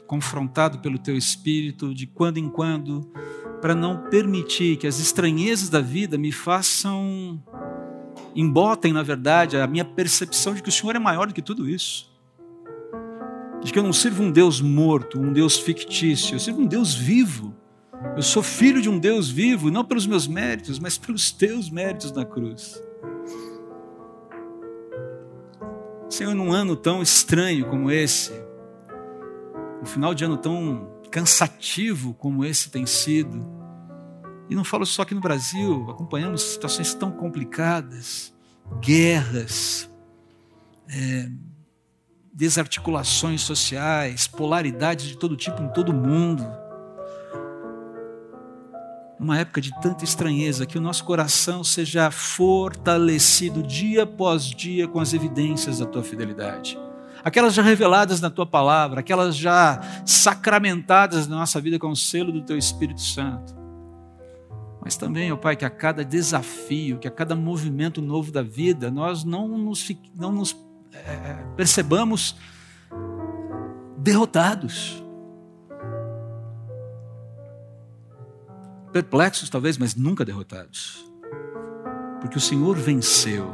confrontado 0.06 0.78
pelo 0.78 0.96
teu 0.96 1.16
espírito 1.16 1.92
de 1.92 2.06
quando 2.06 2.38
em 2.38 2.48
quando, 2.48 3.10
para 3.60 3.74
não 3.74 4.08
permitir 4.08 4.76
que 4.76 4.86
as 4.86 5.00
estranhezas 5.00 5.68
da 5.68 5.80
vida 5.80 6.16
me 6.16 6.30
façam, 6.30 7.42
embotem, 8.32 8.92
na 8.92 9.02
verdade, 9.02 9.56
a 9.56 9.66
minha 9.66 9.84
percepção 9.84 10.54
de 10.54 10.62
que 10.62 10.68
o 10.68 10.72
Senhor 10.72 10.94
é 10.94 11.00
maior 11.00 11.26
do 11.26 11.34
que 11.34 11.42
tudo 11.42 11.68
isso 11.68 12.15
de 13.66 13.72
que 13.72 13.78
eu 13.80 13.82
não 13.82 13.92
sirvo 13.92 14.22
um 14.22 14.30
Deus 14.30 14.60
morto, 14.60 15.20
um 15.20 15.32
Deus 15.32 15.58
fictício, 15.58 16.36
eu 16.36 16.38
sirvo 16.38 16.60
um 16.60 16.66
Deus 16.66 16.94
vivo. 16.94 17.52
Eu 18.14 18.22
sou 18.22 18.40
filho 18.40 18.80
de 18.80 18.88
um 18.88 18.96
Deus 18.96 19.28
vivo, 19.28 19.72
não 19.72 19.84
pelos 19.84 20.06
meus 20.06 20.28
méritos, 20.28 20.78
mas 20.78 20.96
pelos 20.96 21.32
teus 21.32 21.68
méritos 21.68 22.12
na 22.12 22.24
cruz. 22.24 22.80
Senhor, 26.08 26.32
num 26.32 26.52
ano 26.52 26.76
tão 26.76 27.02
estranho 27.02 27.66
como 27.68 27.90
esse, 27.90 28.32
um 29.82 29.84
final 29.84 30.14
de 30.14 30.24
ano 30.24 30.36
tão 30.36 30.88
cansativo 31.10 32.14
como 32.14 32.44
esse 32.44 32.70
tem 32.70 32.86
sido, 32.86 33.44
e 34.48 34.54
não 34.54 34.62
falo 34.62 34.86
só 34.86 35.02
aqui 35.02 35.12
no 35.12 35.20
Brasil, 35.20 35.90
acompanhamos 35.90 36.40
situações 36.40 36.94
tão 36.94 37.10
complicadas, 37.10 38.32
guerras, 38.80 39.90
é, 40.88 41.28
desarticulações 42.36 43.40
sociais, 43.40 44.26
polaridades 44.26 45.06
de 45.06 45.16
todo 45.16 45.34
tipo 45.34 45.62
em 45.62 45.68
todo 45.68 45.94
mundo. 45.94 46.46
Uma 49.18 49.38
época 49.38 49.58
de 49.58 49.72
tanta 49.80 50.04
estranheza, 50.04 50.66
que 50.66 50.76
o 50.76 50.80
nosso 50.80 51.02
coração 51.02 51.64
seja 51.64 52.10
fortalecido 52.10 53.62
dia 53.62 54.02
após 54.02 54.44
dia 54.44 54.86
com 54.86 55.00
as 55.00 55.14
evidências 55.14 55.78
da 55.78 55.86
tua 55.86 56.02
fidelidade. 56.02 56.78
aquelas 57.24 57.54
já 57.54 57.62
reveladas 57.62 58.20
na 58.20 58.28
tua 58.28 58.46
palavra, 58.46 59.00
aquelas 59.00 59.34
já 59.34 59.80
sacramentadas 60.04 61.26
na 61.26 61.36
nossa 61.36 61.58
vida 61.60 61.78
com 61.78 61.88
o 61.88 61.96
selo 61.96 62.30
do 62.30 62.42
teu 62.42 62.58
Espírito 62.58 63.00
Santo. 63.00 63.56
Mas 64.80 64.96
também, 64.96 65.32
ó 65.32 65.36
Pai, 65.36 65.56
que 65.56 65.64
a 65.64 65.70
cada 65.70 66.04
desafio, 66.04 66.98
que 66.98 67.08
a 67.08 67.10
cada 67.10 67.34
movimento 67.34 68.00
novo 68.00 68.30
da 68.30 68.42
vida, 68.42 68.90
nós 68.90 69.24
não 69.24 69.48
nos, 69.48 69.90
não 70.14 70.30
nos 70.30 70.52
percebamos 71.56 72.36
derrotados. 73.98 75.02
Perplexos, 78.92 79.50
talvez, 79.50 79.76
mas 79.76 79.94
nunca 79.94 80.24
derrotados. 80.24 81.04
Porque 82.20 82.38
o 82.38 82.40
Senhor 82.40 82.76
venceu. 82.76 83.52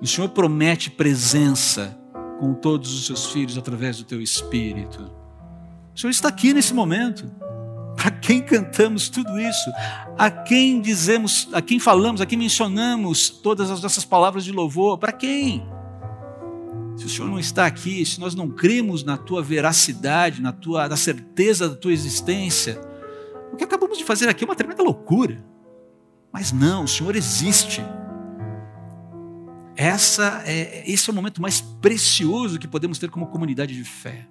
O 0.00 0.06
Senhor 0.06 0.28
promete 0.30 0.90
presença 0.90 1.96
com 2.38 2.52
todos 2.54 2.92
os 2.92 3.06
seus 3.06 3.26
filhos 3.26 3.56
através 3.56 3.98
do 3.98 4.04
teu 4.04 4.20
espírito. 4.20 5.10
O 5.94 5.98
Senhor 5.98 6.10
está 6.10 6.28
aqui 6.28 6.52
nesse 6.52 6.74
momento. 6.74 7.30
Para 7.96 8.10
quem 8.10 8.42
cantamos 8.42 9.08
tudo 9.08 9.38
isso? 9.38 9.70
A 10.18 10.28
quem 10.28 10.80
dizemos, 10.80 11.48
a 11.52 11.62
quem 11.62 11.78
falamos, 11.78 12.20
a 12.20 12.26
quem 12.26 12.36
mencionamos 12.36 13.30
todas 13.30 13.70
as 13.70 13.80
nossas 13.80 14.04
palavras 14.04 14.44
de 14.44 14.50
louvor? 14.50 14.98
Para 14.98 15.12
quem? 15.12 15.64
Se 16.96 17.06
o 17.06 17.08
Senhor 17.08 17.28
não 17.28 17.38
está 17.38 17.66
aqui, 17.66 18.04
se 18.04 18.20
nós 18.20 18.34
não 18.34 18.50
cremos 18.50 19.02
na 19.02 19.16
tua 19.16 19.42
veracidade, 19.42 20.42
na 20.42 20.52
tua 20.52 20.88
na 20.88 20.96
certeza 20.96 21.68
da 21.68 21.74
tua 21.74 21.92
existência, 21.92 22.80
o 23.52 23.56
que 23.56 23.64
acabamos 23.64 23.98
de 23.98 24.04
fazer 24.04 24.28
aqui 24.28 24.44
é 24.44 24.46
uma 24.46 24.56
tremenda 24.56 24.82
loucura. 24.82 25.44
Mas 26.32 26.52
não, 26.52 26.84
o 26.84 26.88
Senhor 26.88 27.14
existe. 27.14 27.82
Essa 29.76 30.42
é, 30.46 30.82
esse 30.90 31.08
é 31.08 31.12
o 31.12 31.14
momento 31.14 31.40
mais 31.40 31.60
precioso 31.60 32.58
que 32.58 32.68
podemos 32.68 32.98
ter 32.98 33.10
como 33.10 33.26
comunidade 33.26 33.74
de 33.74 33.84
fé. 33.84 34.26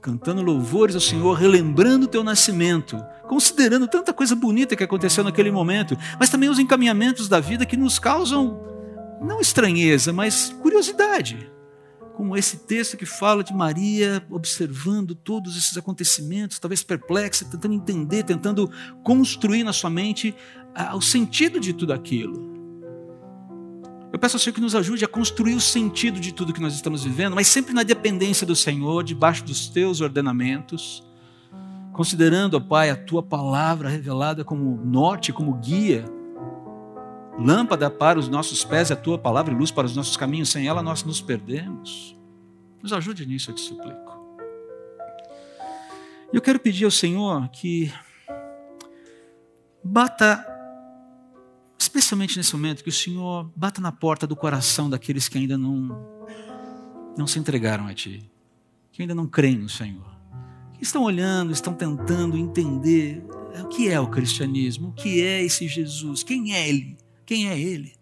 Cantando 0.00 0.42
louvores 0.42 0.96
ao 0.96 1.00
Senhor, 1.00 1.34
relembrando 1.34 2.06
o 2.06 2.08
teu 2.08 2.24
nascimento, 2.24 3.00
considerando 3.28 3.86
tanta 3.86 4.12
coisa 4.12 4.34
bonita 4.34 4.74
que 4.74 4.82
aconteceu 4.82 5.22
naquele 5.22 5.50
momento, 5.50 5.96
mas 6.18 6.28
também 6.28 6.48
os 6.48 6.58
encaminhamentos 6.58 7.28
da 7.28 7.38
vida 7.38 7.64
que 7.64 7.76
nos 7.76 8.00
causam, 8.00 8.60
não 9.22 9.40
estranheza, 9.40 10.12
mas 10.12 10.50
curiosidade. 10.60 11.50
Como 12.14 12.36
esse 12.36 12.58
texto 12.58 12.96
que 12.96 13.06
fala 13.06 13.42
de 13.42 13.54
Maria 13.54 14.24
observando 14.30 15.14
todos 15.14 15.56
esses 15.56 15.76
acontecimentos, 15.76 16.58
talvez 16.58 16.82
perplexa, 16.82 17.44
tentando 17.44 17.74
entender, 17.74 18.22
tentando 18.22 18.70
construir 19.02 19.64
na 19.64 19.72
sua 19.72 19.88
mente 19.88 20.34
ah, 20.74 20.94
o 20.94 21.00
sentido 21.00 21.58
de 21.58 21.72
tudo 21.72 21.92
aquilo. 21.92 22.52
Eu 24.12 24.18
peço 24.18 24.36
ao 24.36 24.40
Senhor 24.40 24.54
que 24.54 24.60
nos 24.60 24.74
ajude 24.74 25.04
a 25.06 25.08
construir 25.08 25.54
o 25.54 25.60
sentido 25.60 26.20
de 26.20 26.34
tudo 26.34 26.52
que 26.52 26.60
nós 26.60 26.74
estamos 26.74 27.02
vivendo, 27.02 27.34
mas 27.34 27.46
sempre 27.46 27.72
na 27.72 27.82
dependência 27.82 28.46
do 28.46 28.54
Senhor, 28.54 29.02
debaixo 29.02 29.42
dos 29.42 29.68
teus 29.68 30.02
ordenamentos, 30.02 31.02
considerando, 31.94 32.58
ó 32.58 32.60
Pai, 32.60 32.90
a 32.90 32.96
tua 32.96 33.22
palavra 33.22 33.88
revelada 33.88 34.44
como 34.44 34.78
norte, 34.84 35.32
como 35.32 35.54
guia, 35.54 36.04
lâmpada 37.38 37.90
para 37.90 38.18
os 38.18 38.28
nossos 38.28 38.64
pés, 38.64 38.90
a 38.90 38.96
tua 38.96 39.18
palavra 39.18 39.52
e 39.52 39.56
luz 39.56 39.70
para 39.70 39.86
os 39.86 39.96
nossos 39.96 40.16
caminhos, 40.16 40.50
sem 40.50 40.66
ela 40.66 40.82
nós 40.82 41.02
nos 41.02 41.20
perdemos. 41.20 42.16
Nos 42.82 42.92
ajude 42.92 43.26
nisso, 43.26 43.50
eu 43.50 43.54
te 43.54 43.60
suplico. 43.60 44.12
Eu 46.32 46.40
quero 46.40 46.58
pedir 46.58 46.84
ao 46.84 46.90
Senhor 46.90 47.48
que 47.48 47.92
bata 49.84 50.46
especialmente 51.78 52.36
nesse 52.38 52.54
momento, 52.54 52.82
que 52.82 52.88
o 52.88 52.92
Senhor 52.92 53.50
bata 53.54 53.80
na 53.80 53.92
porta 53.92 54.26
do 54.26 54.34
coração 54.34 54.88
daqueles 54.88 55.28
que 55.28 55.36
ainda 55.36 55.58
não, 55.58 56.18
não 57.18 57.26
se 57.26 57.38
entregaram 57.38 57.86
a 57.86 57.92
Ti, 57.92 58.30
que 58.90 59.02
ainda 59.02 59.14
não 59.14 59.26
creem 59.26 59.58
no 59.58 59.68
Senhor, 59.68 60.10
que 60.74 60.82
estão 60.82 61.02
olhando, 61.02 61.52
estão 61.52 61.74
tentando 61.74 62.36
entender 62.36 63.22
o 63.62 63.68
que 63.68 63.90
é 63.90 64.00
o 64.00 64.06
cristianismo, 64.06 64.88
o 64.88 64.92
que 64.92 65.22
é 65.22 65.42
esse 65.42 65.68
Jesus, 65.68 66.22
quem 66.22 66.54
é 66.54 66.68
Ele, 66.68 66.96
quem 67.24 67.48
é 67.48 67.58
Ele. 67.58 67.92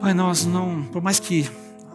Pai, 0.00 0.14
nós 0.14 0.46
não, 0.46 0.84
por 0.84 1.02
mais 1.02 1.18
que 1.18 1.48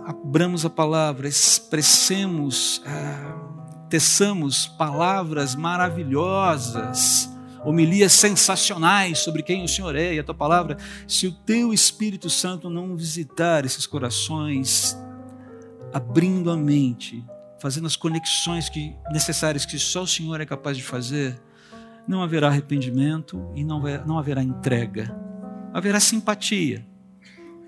abramos 0.06 0.65
a 0.65 0.69
palavra, 0.69 1.28
expressemos, 1.28 2.82
ah, 2.86 3.88
teçamos 3.89 4.67
palavras 4.67 5.56
maravilhosas, 5.56 7.30
homilias 7.63 8.12
sensacionais 8.12 9.19
sobre 9.19 9.41
quem 9.41 9.63
o 9.63 9.67
Senhor 9.67 9.95
é 9.95 10.15
e 10.15 10.19
a 10.19 10.23
tua 10.23 10.36
palavra, 10.36 10.78
se 11.08 11.28
o 11.28 11.32
teu 11.32 11.73
Espírito 11.73 12.30
Santo 12.30 12.69
não 12.69 12.95
visitar 12.95 13.65
esses 13.65 13.88
corações, 13.88 14.97
abrindo 15.93 16.52
a 16.52 16.58
mente, 16.58 17.23
fazendo 17.60 17.88
as 17.88 17.95
conexões 17.95 18.67
que, 18.67 18.93
necessárias 19.12 19.65
que 19.65 19.80
só 19.80 20.04
o 20.04 20.08
Senhor 20.08 20.41
é 20.41 20.45
capaz 20.45 20.76
de 20.76 20.84
fazer, 20.84 21.41
não 22.07 22.21
haverá 22.21 22.47
arrependimento 22.47 23.51
e 23.55 23.63
não, 23.63 23.81
não 24.05 24.17
haverá 24.17 24.43
entrega. 24.43 25.15
Haverá 25.73 25.99
simpatia, 25.99 26.85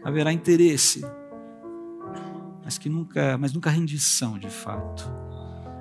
haverá 0.03 0.31
interesse, 0.31 1.03
mas 2.63 2.77
que 2.77 2.89
nunca, 2.89 3.37
mas 3.37 3.53
nunca 3.53 3.69
rendição 3.69 4.37
de 4.37 4.49
fato. 4.49 5.11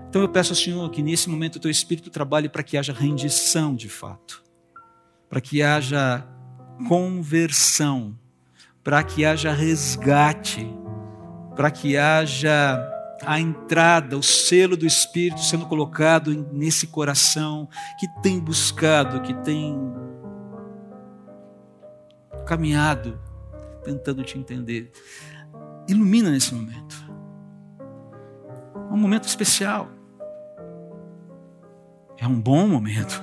Então 0.08 0.22
eu 0.22 0.28
peço 0.28 0.52
ao 0.52 0.56
Senhor 0.56 0.88
que 0.90 1.02
nesse 1.02 1.28
momento 1.28 1.56
o 1.56 1.60
teu 1.60 1.70
Espírito 1.70 2.08
trabalhe 2.08 2.48
para 2.48 2.62
que 2.62 2.78
haja 2.78 2.92
rendição 2.92 3.74
de 3.74 3.88
fato, 3.88 4.42
para 5.28 5.40
que 5.40 5.60
haja 5.60 6.26
conversão, 6.88 8.16
para 8.82 9.02
que 9.02 9.24
haja 9.24 9.52
resgate, 9.52 10.66
para 11.56 11.70
que 11.70 11.96
haja 11.96 12.93
a 13.26 13.40
entrada, 13.40 14.16
o 14.16 14.22
selo 14.22 14.76
do 14.76 14.86
Espírito 14.86 15.40
sendo 15.40 15.66
colocado 15.66 16.48
nesse 16.52 16.86
coração 16.86 17.68
que 17.98 18.06
tem 18.22 18.38
buscado, 18.38 19.20
que 19.22 19.34
tem 19.42 19.76
caminhado, 22.46 23.18
tentando 23.82 24.22
te 24.22 24.38
entender. 24.38 24.92
Ilumina 25.88 26.30
nesse 26.30 26.54
momento. 26.54 26.96
É 28.74 28.92
um 28.92 28.96
momento 28.96 29.26
especial. 29.26 29.88
É 32.18 32.26
um 32.26 32.40
bom 32.40 32.66
momento 32.66 33.22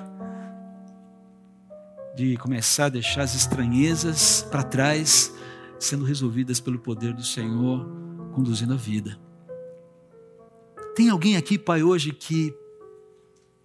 de 2.16 2.36
começar 2.38 2.86
a 2.86 2.90
deixar 2.90 3.22
as 3.22 3.34
estranhezas 3.34 4.46
para 4.52 4.64
trás, 4.64 5.34
sendo 5.80 6.04
resolvidas 6.04 6.60
pelo 6.60 6.78
poder 6.78 7.14
do 7.14 7.24
Senhor, 7.24 7.90
conduzindo 8.34 8.74
a 8.74 8.78
vida. 8.78 9.18
Tem 10.96 11.10
alguém 11.10 11.38
aqui, 11.38 11.58
Pai, 11.58 11.84
hoje 11.84 12.12
que 12.12 12.54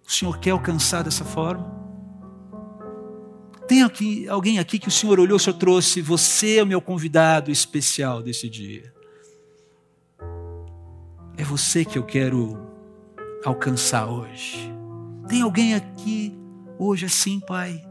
o 0.07 0.11
Senhor 0.11 0.39
quer 0.39 0.51
alcançar 0.51 1.03
dessa 1.03 1.25
forma? 1.25 1.75
Tem 3.67 3.83
aqui, 3.83 4.27
alguém 4.29 4.59
aqui 4.59 4.79
que 4.79 4.87
o 4.87 4.91
Senhor 4.91 5.19
olhou, 5.19 5.35
o 5.35 5.39
Senhor 5.39 5.57
trouxe, 5.57 6.01
você 6.01 6.57
é 6.57 6.63
o 6.63 6.67
meu 6.67 6.81
convidado 6.81 7.51
especial 7.51 8.23
desse 8.23 8.49
dia. 8.49 8.93
É 11.35 11.43
você 11.43 11.83
que 11.83 11.97
eu 11.97 12.03
quero 12.03 12.57
alcançar 13.43 14.07
hoje. 14.07 14.71
Tem 15.27 15.41
alguém 15.41 15.75
aqui 15.75 16.33
hoje 16.79 17.05
assim, 17.05 17.41
Pai? 17.41 17.85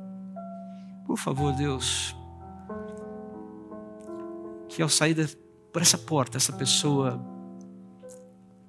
Por 1.07 1.19
favor, 1.19 1.53
Deus, 1.53 2.17
que 4.67 4.81
ao 4.81 4.89
sair 4.89 5.39
por 5.71 5.83
essa 5.83 5.99
porta, 5.99 6.39
essa 6.39 6.55
pessoa 6.55 7.36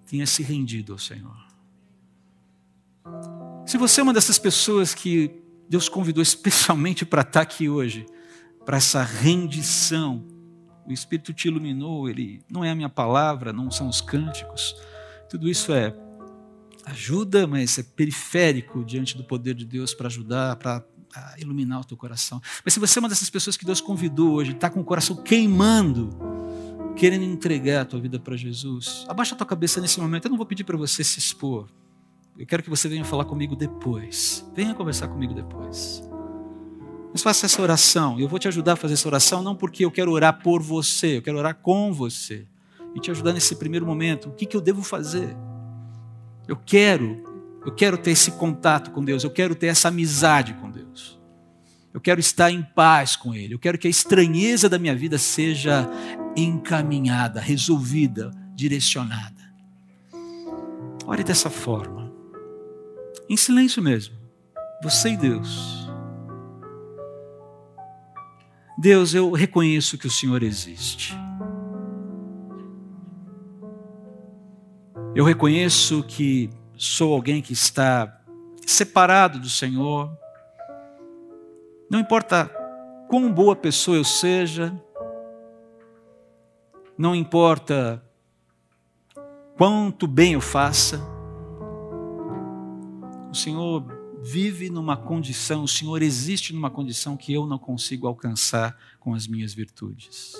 tenha 0.08 0.26
se 0.26 0.42
rendido 0.42 0.94
ao 0.94 1.00
Senhor. 1.00 1.36
Se 3.66 3.78
você 3.78 4.00
é 4.00 4.04
uma 4.04 4.14
dessas 4.14 4.40
pessoas 4.40 4.94
que 4.94 5.32
Deus 5.70 5.90
convidou 5.90 6.24
especialmente 6.24 7.06
para 7.06 7.22
estar 7.22 7.42
aqui 7.42 7.68
hoje, 7.68 8.06
para 8.66 8.78
essa 8.78 9.04
rendição, 9.04 10.26
o 10.86 10.92
Espírito 10.92 11.34
te 11.34 11.50
iluminou, 11.50 12.10
ele 12.10 12.42
não 12.50 12.64
é 12.64 12.72
a 12.72 12.76
minha 12.76 12.90
palavra, 12.90 13.52
não 13.52 13.70
são 13.70 13.90
os 13.90 14.00
cânticos, 14.00 14.74
tudo 15.30 15.50
isso 15.50 15.74
é 15.74 15.94
ajuda, 16.86 17.46
mas 17.46 17.78
é 17.78 17.84
periférico 17.84 18.86
diante 18.86 19.18
do 19.18 19.24
poder 19.26 19.54
de 19.54 19.66
Deus 19.66 19.94
para 19.94 20.08
ajudar, 20.08 20.56
para 20.56 20.86
iluminar 21.38 21.82
o 21.82 21.84
teu 21.84 21.98
coração. 21.98 22.42
Mas 22.64 22.74
se 22.74 22.80
você 22.80 23.00
é 23.00 23.02
uma 23.02 23.10
dessas 23.10 23.30
pessoas 23.30 23.58
que 23.58 23.66
Deus 23.66 23.82
convidou 23.82 24.34
hoje, 24.34 24.52
está 24.52 24.70
com 24.70 24.80
o 24.80 24.86
coração 24.86 25.18
queimando, 25.18 26.37
querendo 26.98 27.24
entregar 27.24 27.82
a 27.82 27.86
tua 27.86 28.00
vida 28.00 28.20
para 28.20 28.36
Jesus, 28.36 29.06
abaixa 29.08 29.36
a 29.36 29.38
tua 29.38 29.46
cabeça 29.46 29.80
nesse 29.80 30.00
momento. 30.00 30.26
Eu 30.26 30.32
não 30.32 30.38
vou 30.38 30.46
pedir 30.46 30.64
para 30.64 30.76
você 30.76 31.04
se 31.04 31.20
expor. 31.20 31.68
Eu 32.38 32.46
quero 32.46 32.64
que 32.64 32.70
você 32.70 32.90
venha 32.90 33.06
falar 33.06 33.26
comigo 33.26 33.56
depois. 33.56 34.46
Venha 34.56 34.74
conversar 34.74 35.08
comigo 35.08 35.34
depois. 35.34 36.04
Mas 37.12 37.22
faça 37.22 37.46
essa 37.46 37.62
oração. 37.62 38.20
Eu 38.20 38.28
vou 38.28 38.40
te 38.40 38.48
ajudar 38.48 38.74
a 38.74 38.76
fazer 38.76 38.96
essa 38.96 39.08
oração, 39.08 39.42
não 39.44 39.56
porque 39.56 39.86
eu 39.86 39.92
quero 39.92 40.12
orar 40.12 40.42
por 40.42 40.62
você, 40.62 41.18
eu 41.18 41.22
quero 41.22 41.38
orar 41.38 41.56
com 41.56 41.94
você. 41.94 42.48
E 42.96 43.00
te 43.00 43.12
ajudar 43.12 43.32
nesse 43.32 43.56
primeiro 43.56 43.86
momento. 43.86 44.30
O 44.30 44.32
que, 44.32 44.46
que 44.46 44.58
eu 44.58 44.62
devo 44.62 44.82
fazer? 44.82 45.36
Eu 46.48 46.56
quero, 46.56 47.24
eu 47.66 47.74
quero 47.74 47.98
ter 47.98 48.12
esse 48.12 48.32
contato 48.32 48.90
com 48.92 49.04
Deus, 49.04 49.24
eu 49.24 49.30
quero 49.30 49.54
ter 49.54 49.68
essa 49.68 49.90
amizade 49.90 50.54
com 50.56 50.72
Deus. 50.72 51.20
Eu 51.94 52.02
quero 52.02 52.20
estar 52.20 52.52
em 52.52 52.62
paz 52.62 53.16
com 53.16 53.34
Ele. 53.34 53.54
Eu 53.54 53.60
quero 53.60 53.78
que 53.78 53.88
a 53.88 53.90
estranheza 53.90 54.70
da 54.70 54.80
minha 54.80 54.96
vida 54.96 55.18
seja 55.18 55.90
encaminhada, 56.38 57.42
resolvida, 57.42 58.32
direcionada. 58.54 59.36
Ore 61.06 61.24
dessa 61.24 61.50
forma, 61.50 62.14
em 63.28 63.36
silêncio 63.36 63.82
mesmo, 63.82 64.16
você 64.84 65.10
e 65.10 65.18
Deus. 65.18 65.88
Deus, 68.78 69.16
eu 69.16 69.32
reconheço 69.32 69.98
que 69.98 70.06
o 70.06 70.12
Senhor 70.12 70.44
existe. 70.44 71.18
Eu 75.16 75.26
reconheço 75.26 76.04
que 76.04 76.52
sou 76.78 77.12
alguém 77.12 77.42
que 77.42 77.54
está 77.54 78.22
separado 78.68 79.40
do 79.40 79.50
Senhor. 79.50 80.16
Não 81.90 82.00
importa 82.00 82.52
quão 83.10 83.32
boa 83.32 83.56
pessoa 83.56 83.98
eu 83.98 84.04
seja, 84.04 84.80
não 86.98 87.16
importa 87.16 88.04
quanto 89.58 90.08
bem 90.08 90.34
eu 90.34 90.42
faça, 90.42 91.02
o 93.32 93.36
Senhor 93.36 93.86
vive 94.24 94.70
numa 94.70 94.98
condição, 94.98 95.64
o 95.64 95.68
Senhor 95.68 96.02
existe 96.02 96.54
numa 96.54 96.70
condição 96.70 97.16
que 97.16 97.34
eu 97.34 97.46
não 97.46 97.58
consigo 97.58 98.08
alcançar 98.08 98.76
com 99.00 99.14
as 99.14 99.28
minhas 99.28 99.54
virtudes. 99.54 100.34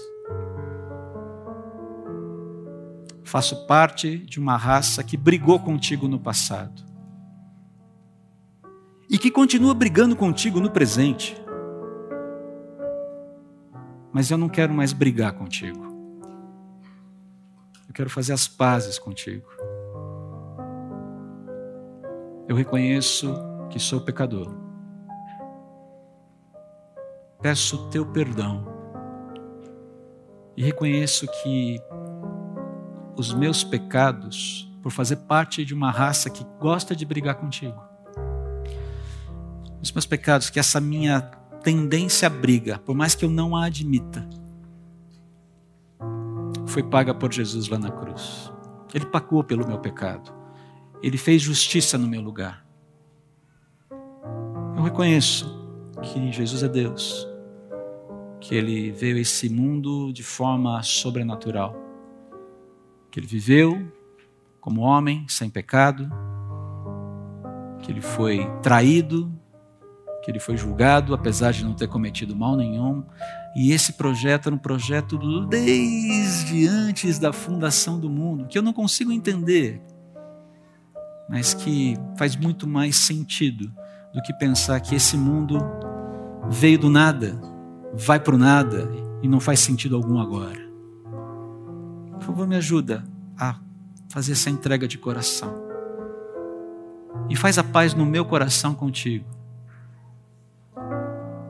faço 3.28 3.68
parte 3.68 4.18
de 4.18 4.40
uma 4.40 4.56
raça 4.56 5.04
que 5.04 5.18
brigou 5.18 5.60
contigo 5.60 6.08
no 6.08 6.18
passado 6.18 6.82
e 9.10 9.18
que 9.18 9.30
continua 9.30 9.74
brigando 9.74 10.16
contigo 10.16 10.60
no 10.60 10.72
presente. 10.72 11.36
Mas 14.12 14.32
eu 14.32 14.38
não 14.38 14.50
quero 14.50 14.74
mais 14.74 14.94
brigar 14.94 15.34
contigo. 15.34 15.87
Quero 17.98 18.12
fazer 18.12 18.32
as 18.32 18.48
pazes 18.48 19.00
contigo. 19.00 19.50
Eu 22.48 22.56
reconheço 22.56 23.34
que 23.72 23.80
sou 23.80 24.00
pecador. 24.00 24.54
Peço 27.42 27.76
o 27.76 27.90
teu 27.90 28.06
perdão 28.06 28.68
e 30.56 30.64
reconheço 30.64 31.26
que 31.42 31.82
os 33.16 33.34
meus 33.34 33.64
pecados 33.64 34.72
por 34.84 34.92
fazer 34.92 35.16
parte 35.16 35.66
de 35.66 35.74
uma 35.74 35.90
raça 35.90 36.30
que 36.30 36.46
gosta 36.60 36.96
de 36.96 37.04
brigar 37.04 37.34
contigo. 37.34 37.82
Os 39.82 39.92
meus 39.92 40.06
pecados, 40.06 40.52
que 40.52 40.60
essa 40.60 40.80
minha 40.80 41.22
tendência 41.64 42.28
à 42.28 42.30
briga, 42.30 42.78
por 42.78 42.94
mais 42.94 43.16
que 43.16 43.26
eu 43.26 43.30
não 43.32 43.56
a 43.56 43.66
admita, 43.66 44.24
foi 46.78 46.84
paga 46.84 47.12
por 47.12 47.34
Jesus 47.34 47.68
lá 47.70 47.80
na 47.80 47.90
cruz. 47.90 48.54
Ele 48.94 49.08
pagou 49.08 49.44
pelo 49.44 49.68
meu 49.68 49.80
pecado. 49.80 50.32
Ele 51.02 51.18
fez 51.18 51.42
justiça 51.42 51.98
no 51.98 52.08
meu 52.08 52.22
lugar. 52.22 52.64
Eu 54.76 54.84
reconheço 54.84 55.60
que 56.04 56.32
Jesus 56.32 56.62
é 56.62 56.70
Deus, 56.70 57.28
que 58.40 58.54
ele 58.54 58.92
veio 58.92 59.18
a 59.18 59.20
esse 59.20 59.50
mundo 59.50 60.14
de 60.14 60.22
forma 60.22 60.84
sobrenatural 60.84 61.76
que 63.10 63.20
ele 63.20 63.26
viveu 63.26 63.92
como 64.62 64.82
homem, 64.82 65.26
sem 65.28 65.50
pecado, 65.50 66.08
que 67.82 67.92
ele 67.92 68.02
foi 68.02 68.48
traído, 68.62 69.32
que 70.28 70.32
ele 70.32 70.42
foi 70.42 70.58
julgado, 70.58 71.14
apesar 71.14 71.54
de 71.54 71.64
não 71.64 71.74
ter 71.74 71.88
cometido 71.88 72.36
mal 72.36 72.58
nenhum. 72.58 73.02
E 73.56 73.72
esse 73.72 73.94
projeto 73.94 74.48
era 74.48 74.56
um 74.56 74.60
projeto 74.60 75.18
desde 75.48 76.68
antes 76.68 77.18
da 77.18 77.32
fundação 77.32 77.98
do 77.98 78.10
mundo, 78.10 78.46
que 78.46 78.58
eu 78.58 78.62
não 78.62 78.74
consigo 78.74 79.10
entender, 79.10 79.82
mas 81.30 81.54
que 81.54 81.96
faz 82.18 82.36
muito 82.36 82.68
mais 82.68 82.98
sentido 82.98 83.72
do 84.14 84.22
que 84.22 84.34
pensar 84.34 84.82
que 84.82 84.96
esse 84.96 85.16
mundo 85.16 85.66
veio 86.50 86.78
do 86.78 86.90
nada, 86.90 87.40
vai 87.94 88.20
para 88.20 88.36
o 88.36 88.38
nada 88.38 88.92
e 89.24 89.30
não 89.30 89.40
faz 89.40 89.62
sentido 89.62 89.96
algum 89.96 90.20
agora. 90.20 90.60
Por 92.16 92.22
favor, 92.22 92.46
me 92.46 92.58
ajuda 92.58 93.02
a 93.40 93.56
fazer 94.10 94.34
essa 94.34 94.50
entrega 94.50 94.90
de 94.90 94.98
coração. 94.98 95.56
E 97.30 97.36
faz 97.38 97.58
a 97.58 97.64
paz 97.64 97.94
no 97.94 98.06
meu 98.06 98.26
coração 98.26 98.76
contigo. 98.76 99.37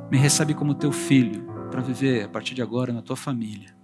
Me 0.09 0.17
recebe 0.17 0.53
como 0.53 0.73
teu 0.73 0.91
filho 0.91 1.45
para 1.69 1.81
viver 1.81 2.23
a 2.23 2.29
partir 2.29 2.55
de 2.55 2.61
agora 2.61 2.93
na 2.93 3.01
tua 3.01 3.15
família. 3.15 3.75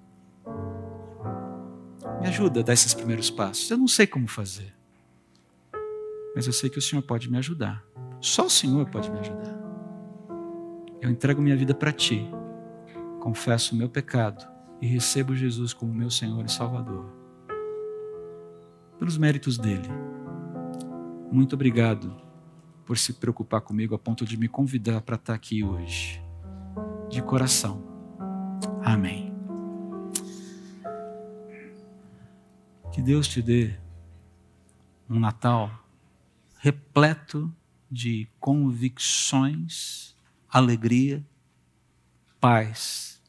Me 2.21 2.27
ajuda 2.27 2.61
a 2.61 2.63
dar 2.63 2.73
esses 2.73 2.93
primeiros 2.93 3.29
passos. 3.29 3.69
Eu 3.69 3.77
não 3.77 3.87
sei 3.87 4.07
como 4.07 4.27
fazer. 4.27 4.73
Mas 6.33 6.47
eu 6.47 6.53
sei 6.53 6.69
que 6.69 6.79
o 6.79 6.81
Senhor 6.81 7.01
pode 7.01 7.29
me 7.29 7.37
ajudar. 7.37 7.83
Só 8.21 8.45
o 8.45 8.49
Senhor 8.49 8.89
pode 8.89 9.11
me 9.11 9.19
ajudar. 9.19 9.61
Eu 11.01 11.09
entrego 11.09 11.41
minha 11.41 11.57
vida 11.57 11.73
para 11.73 11.91
ti. 11.91 12.25
Confesso 13.19 13.75
o 13.75 13.77
meu 13.77 13.89
pecado 13.89 14.47
e 14.81 14.87
recebo 14.87 15.35
Jesus 15.35 15.73
como 15.73 15.93
meu 15.93 16.09
Senhor 16.09 16.43
e 16.45 16.51
Salvador. 16.51 17.05
Pelos 18.97 19.17
méritos 19.17 19.57
dele. 19.57 19.89
Muito 21.29 21.55
obrigado 21.55 22.22
por 22.85 22.97
se 22.97 23.13
preocupar 23.13 23.61
comigo 23.61 23.95
a 23.95 23.99
ponto 23.99 24.25
de 24.25 24.37
me 24.37 24.47
convidar 24.47 25.01
para 25.01 25.15
estar 25.15 25.33
aqui 25.33 25.63
hoje. 25.63 26.21
De 27.09 27.21
coração. 27.21 27.83
Amém. 28.83 29.33
Que 32.91 33.01
Deus 33.01 33.27
te 33.27 33.41
dê 33.41 33.73
um 35.09 35.19
Natal 35.19 35.71
repleto 36.57 37.53
de 37.89 38.27
convicções, 38.39 40.15
alegria, 40.49 41.25
paz 42.39 43.21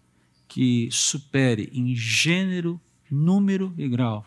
que 0.49 0.89
supere 0.91 1.71
em 1.73 1.95
gênero, 1.97 2.81
número 3.11 3.75
e 3.77 3.89
grau 3.89 4.25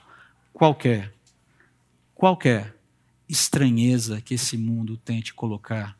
qualquer, 0.57 1.13
qualquer 2.15 2.75
estranheza 3.27 4.21
que 4.21 4.33
esse 4.33 4.57
mundo 4.57 4.97
tente 4.97 5.33
colocar 5.33 5.97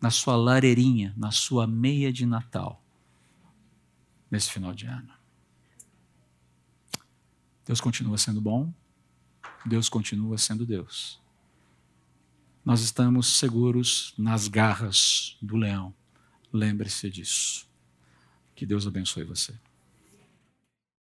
na 0.00 0.10
sua 0.10 0.36
lareirinha, 0.36 1.14
na 1.16 1.30
sua 1.30 1.66
meia 1.66 2.12
de 2.12 2.26
Natal, 2.26 2.82
nesse 4.30 4.50
final 4.50 4.74
de 4.74 4.86
ano. 4.86 5.12
Deus 7.64 7.80
continua 7.80 8.18
sendo 8.18 8.40
bom, 8.40 8.72
Deus 9.64 9.88
continua 9.88 10.36
sendo 10.38 10.66
Deus. 10.66 11.20
Nós 12.64 12.80
estamos 12.80 13.38
seguros 13.38 14.14
nas 14.18 14.48
garras 14.48 15.36
do 15.40 15.56
leão. 15.56 15.94
Lembre-se 16.52 17.08
disso. 17.10 17.68
Que 18.54 18.66
Deus 18.66 18.86
abençoe 18.86 19.24
você. 19.24 19.54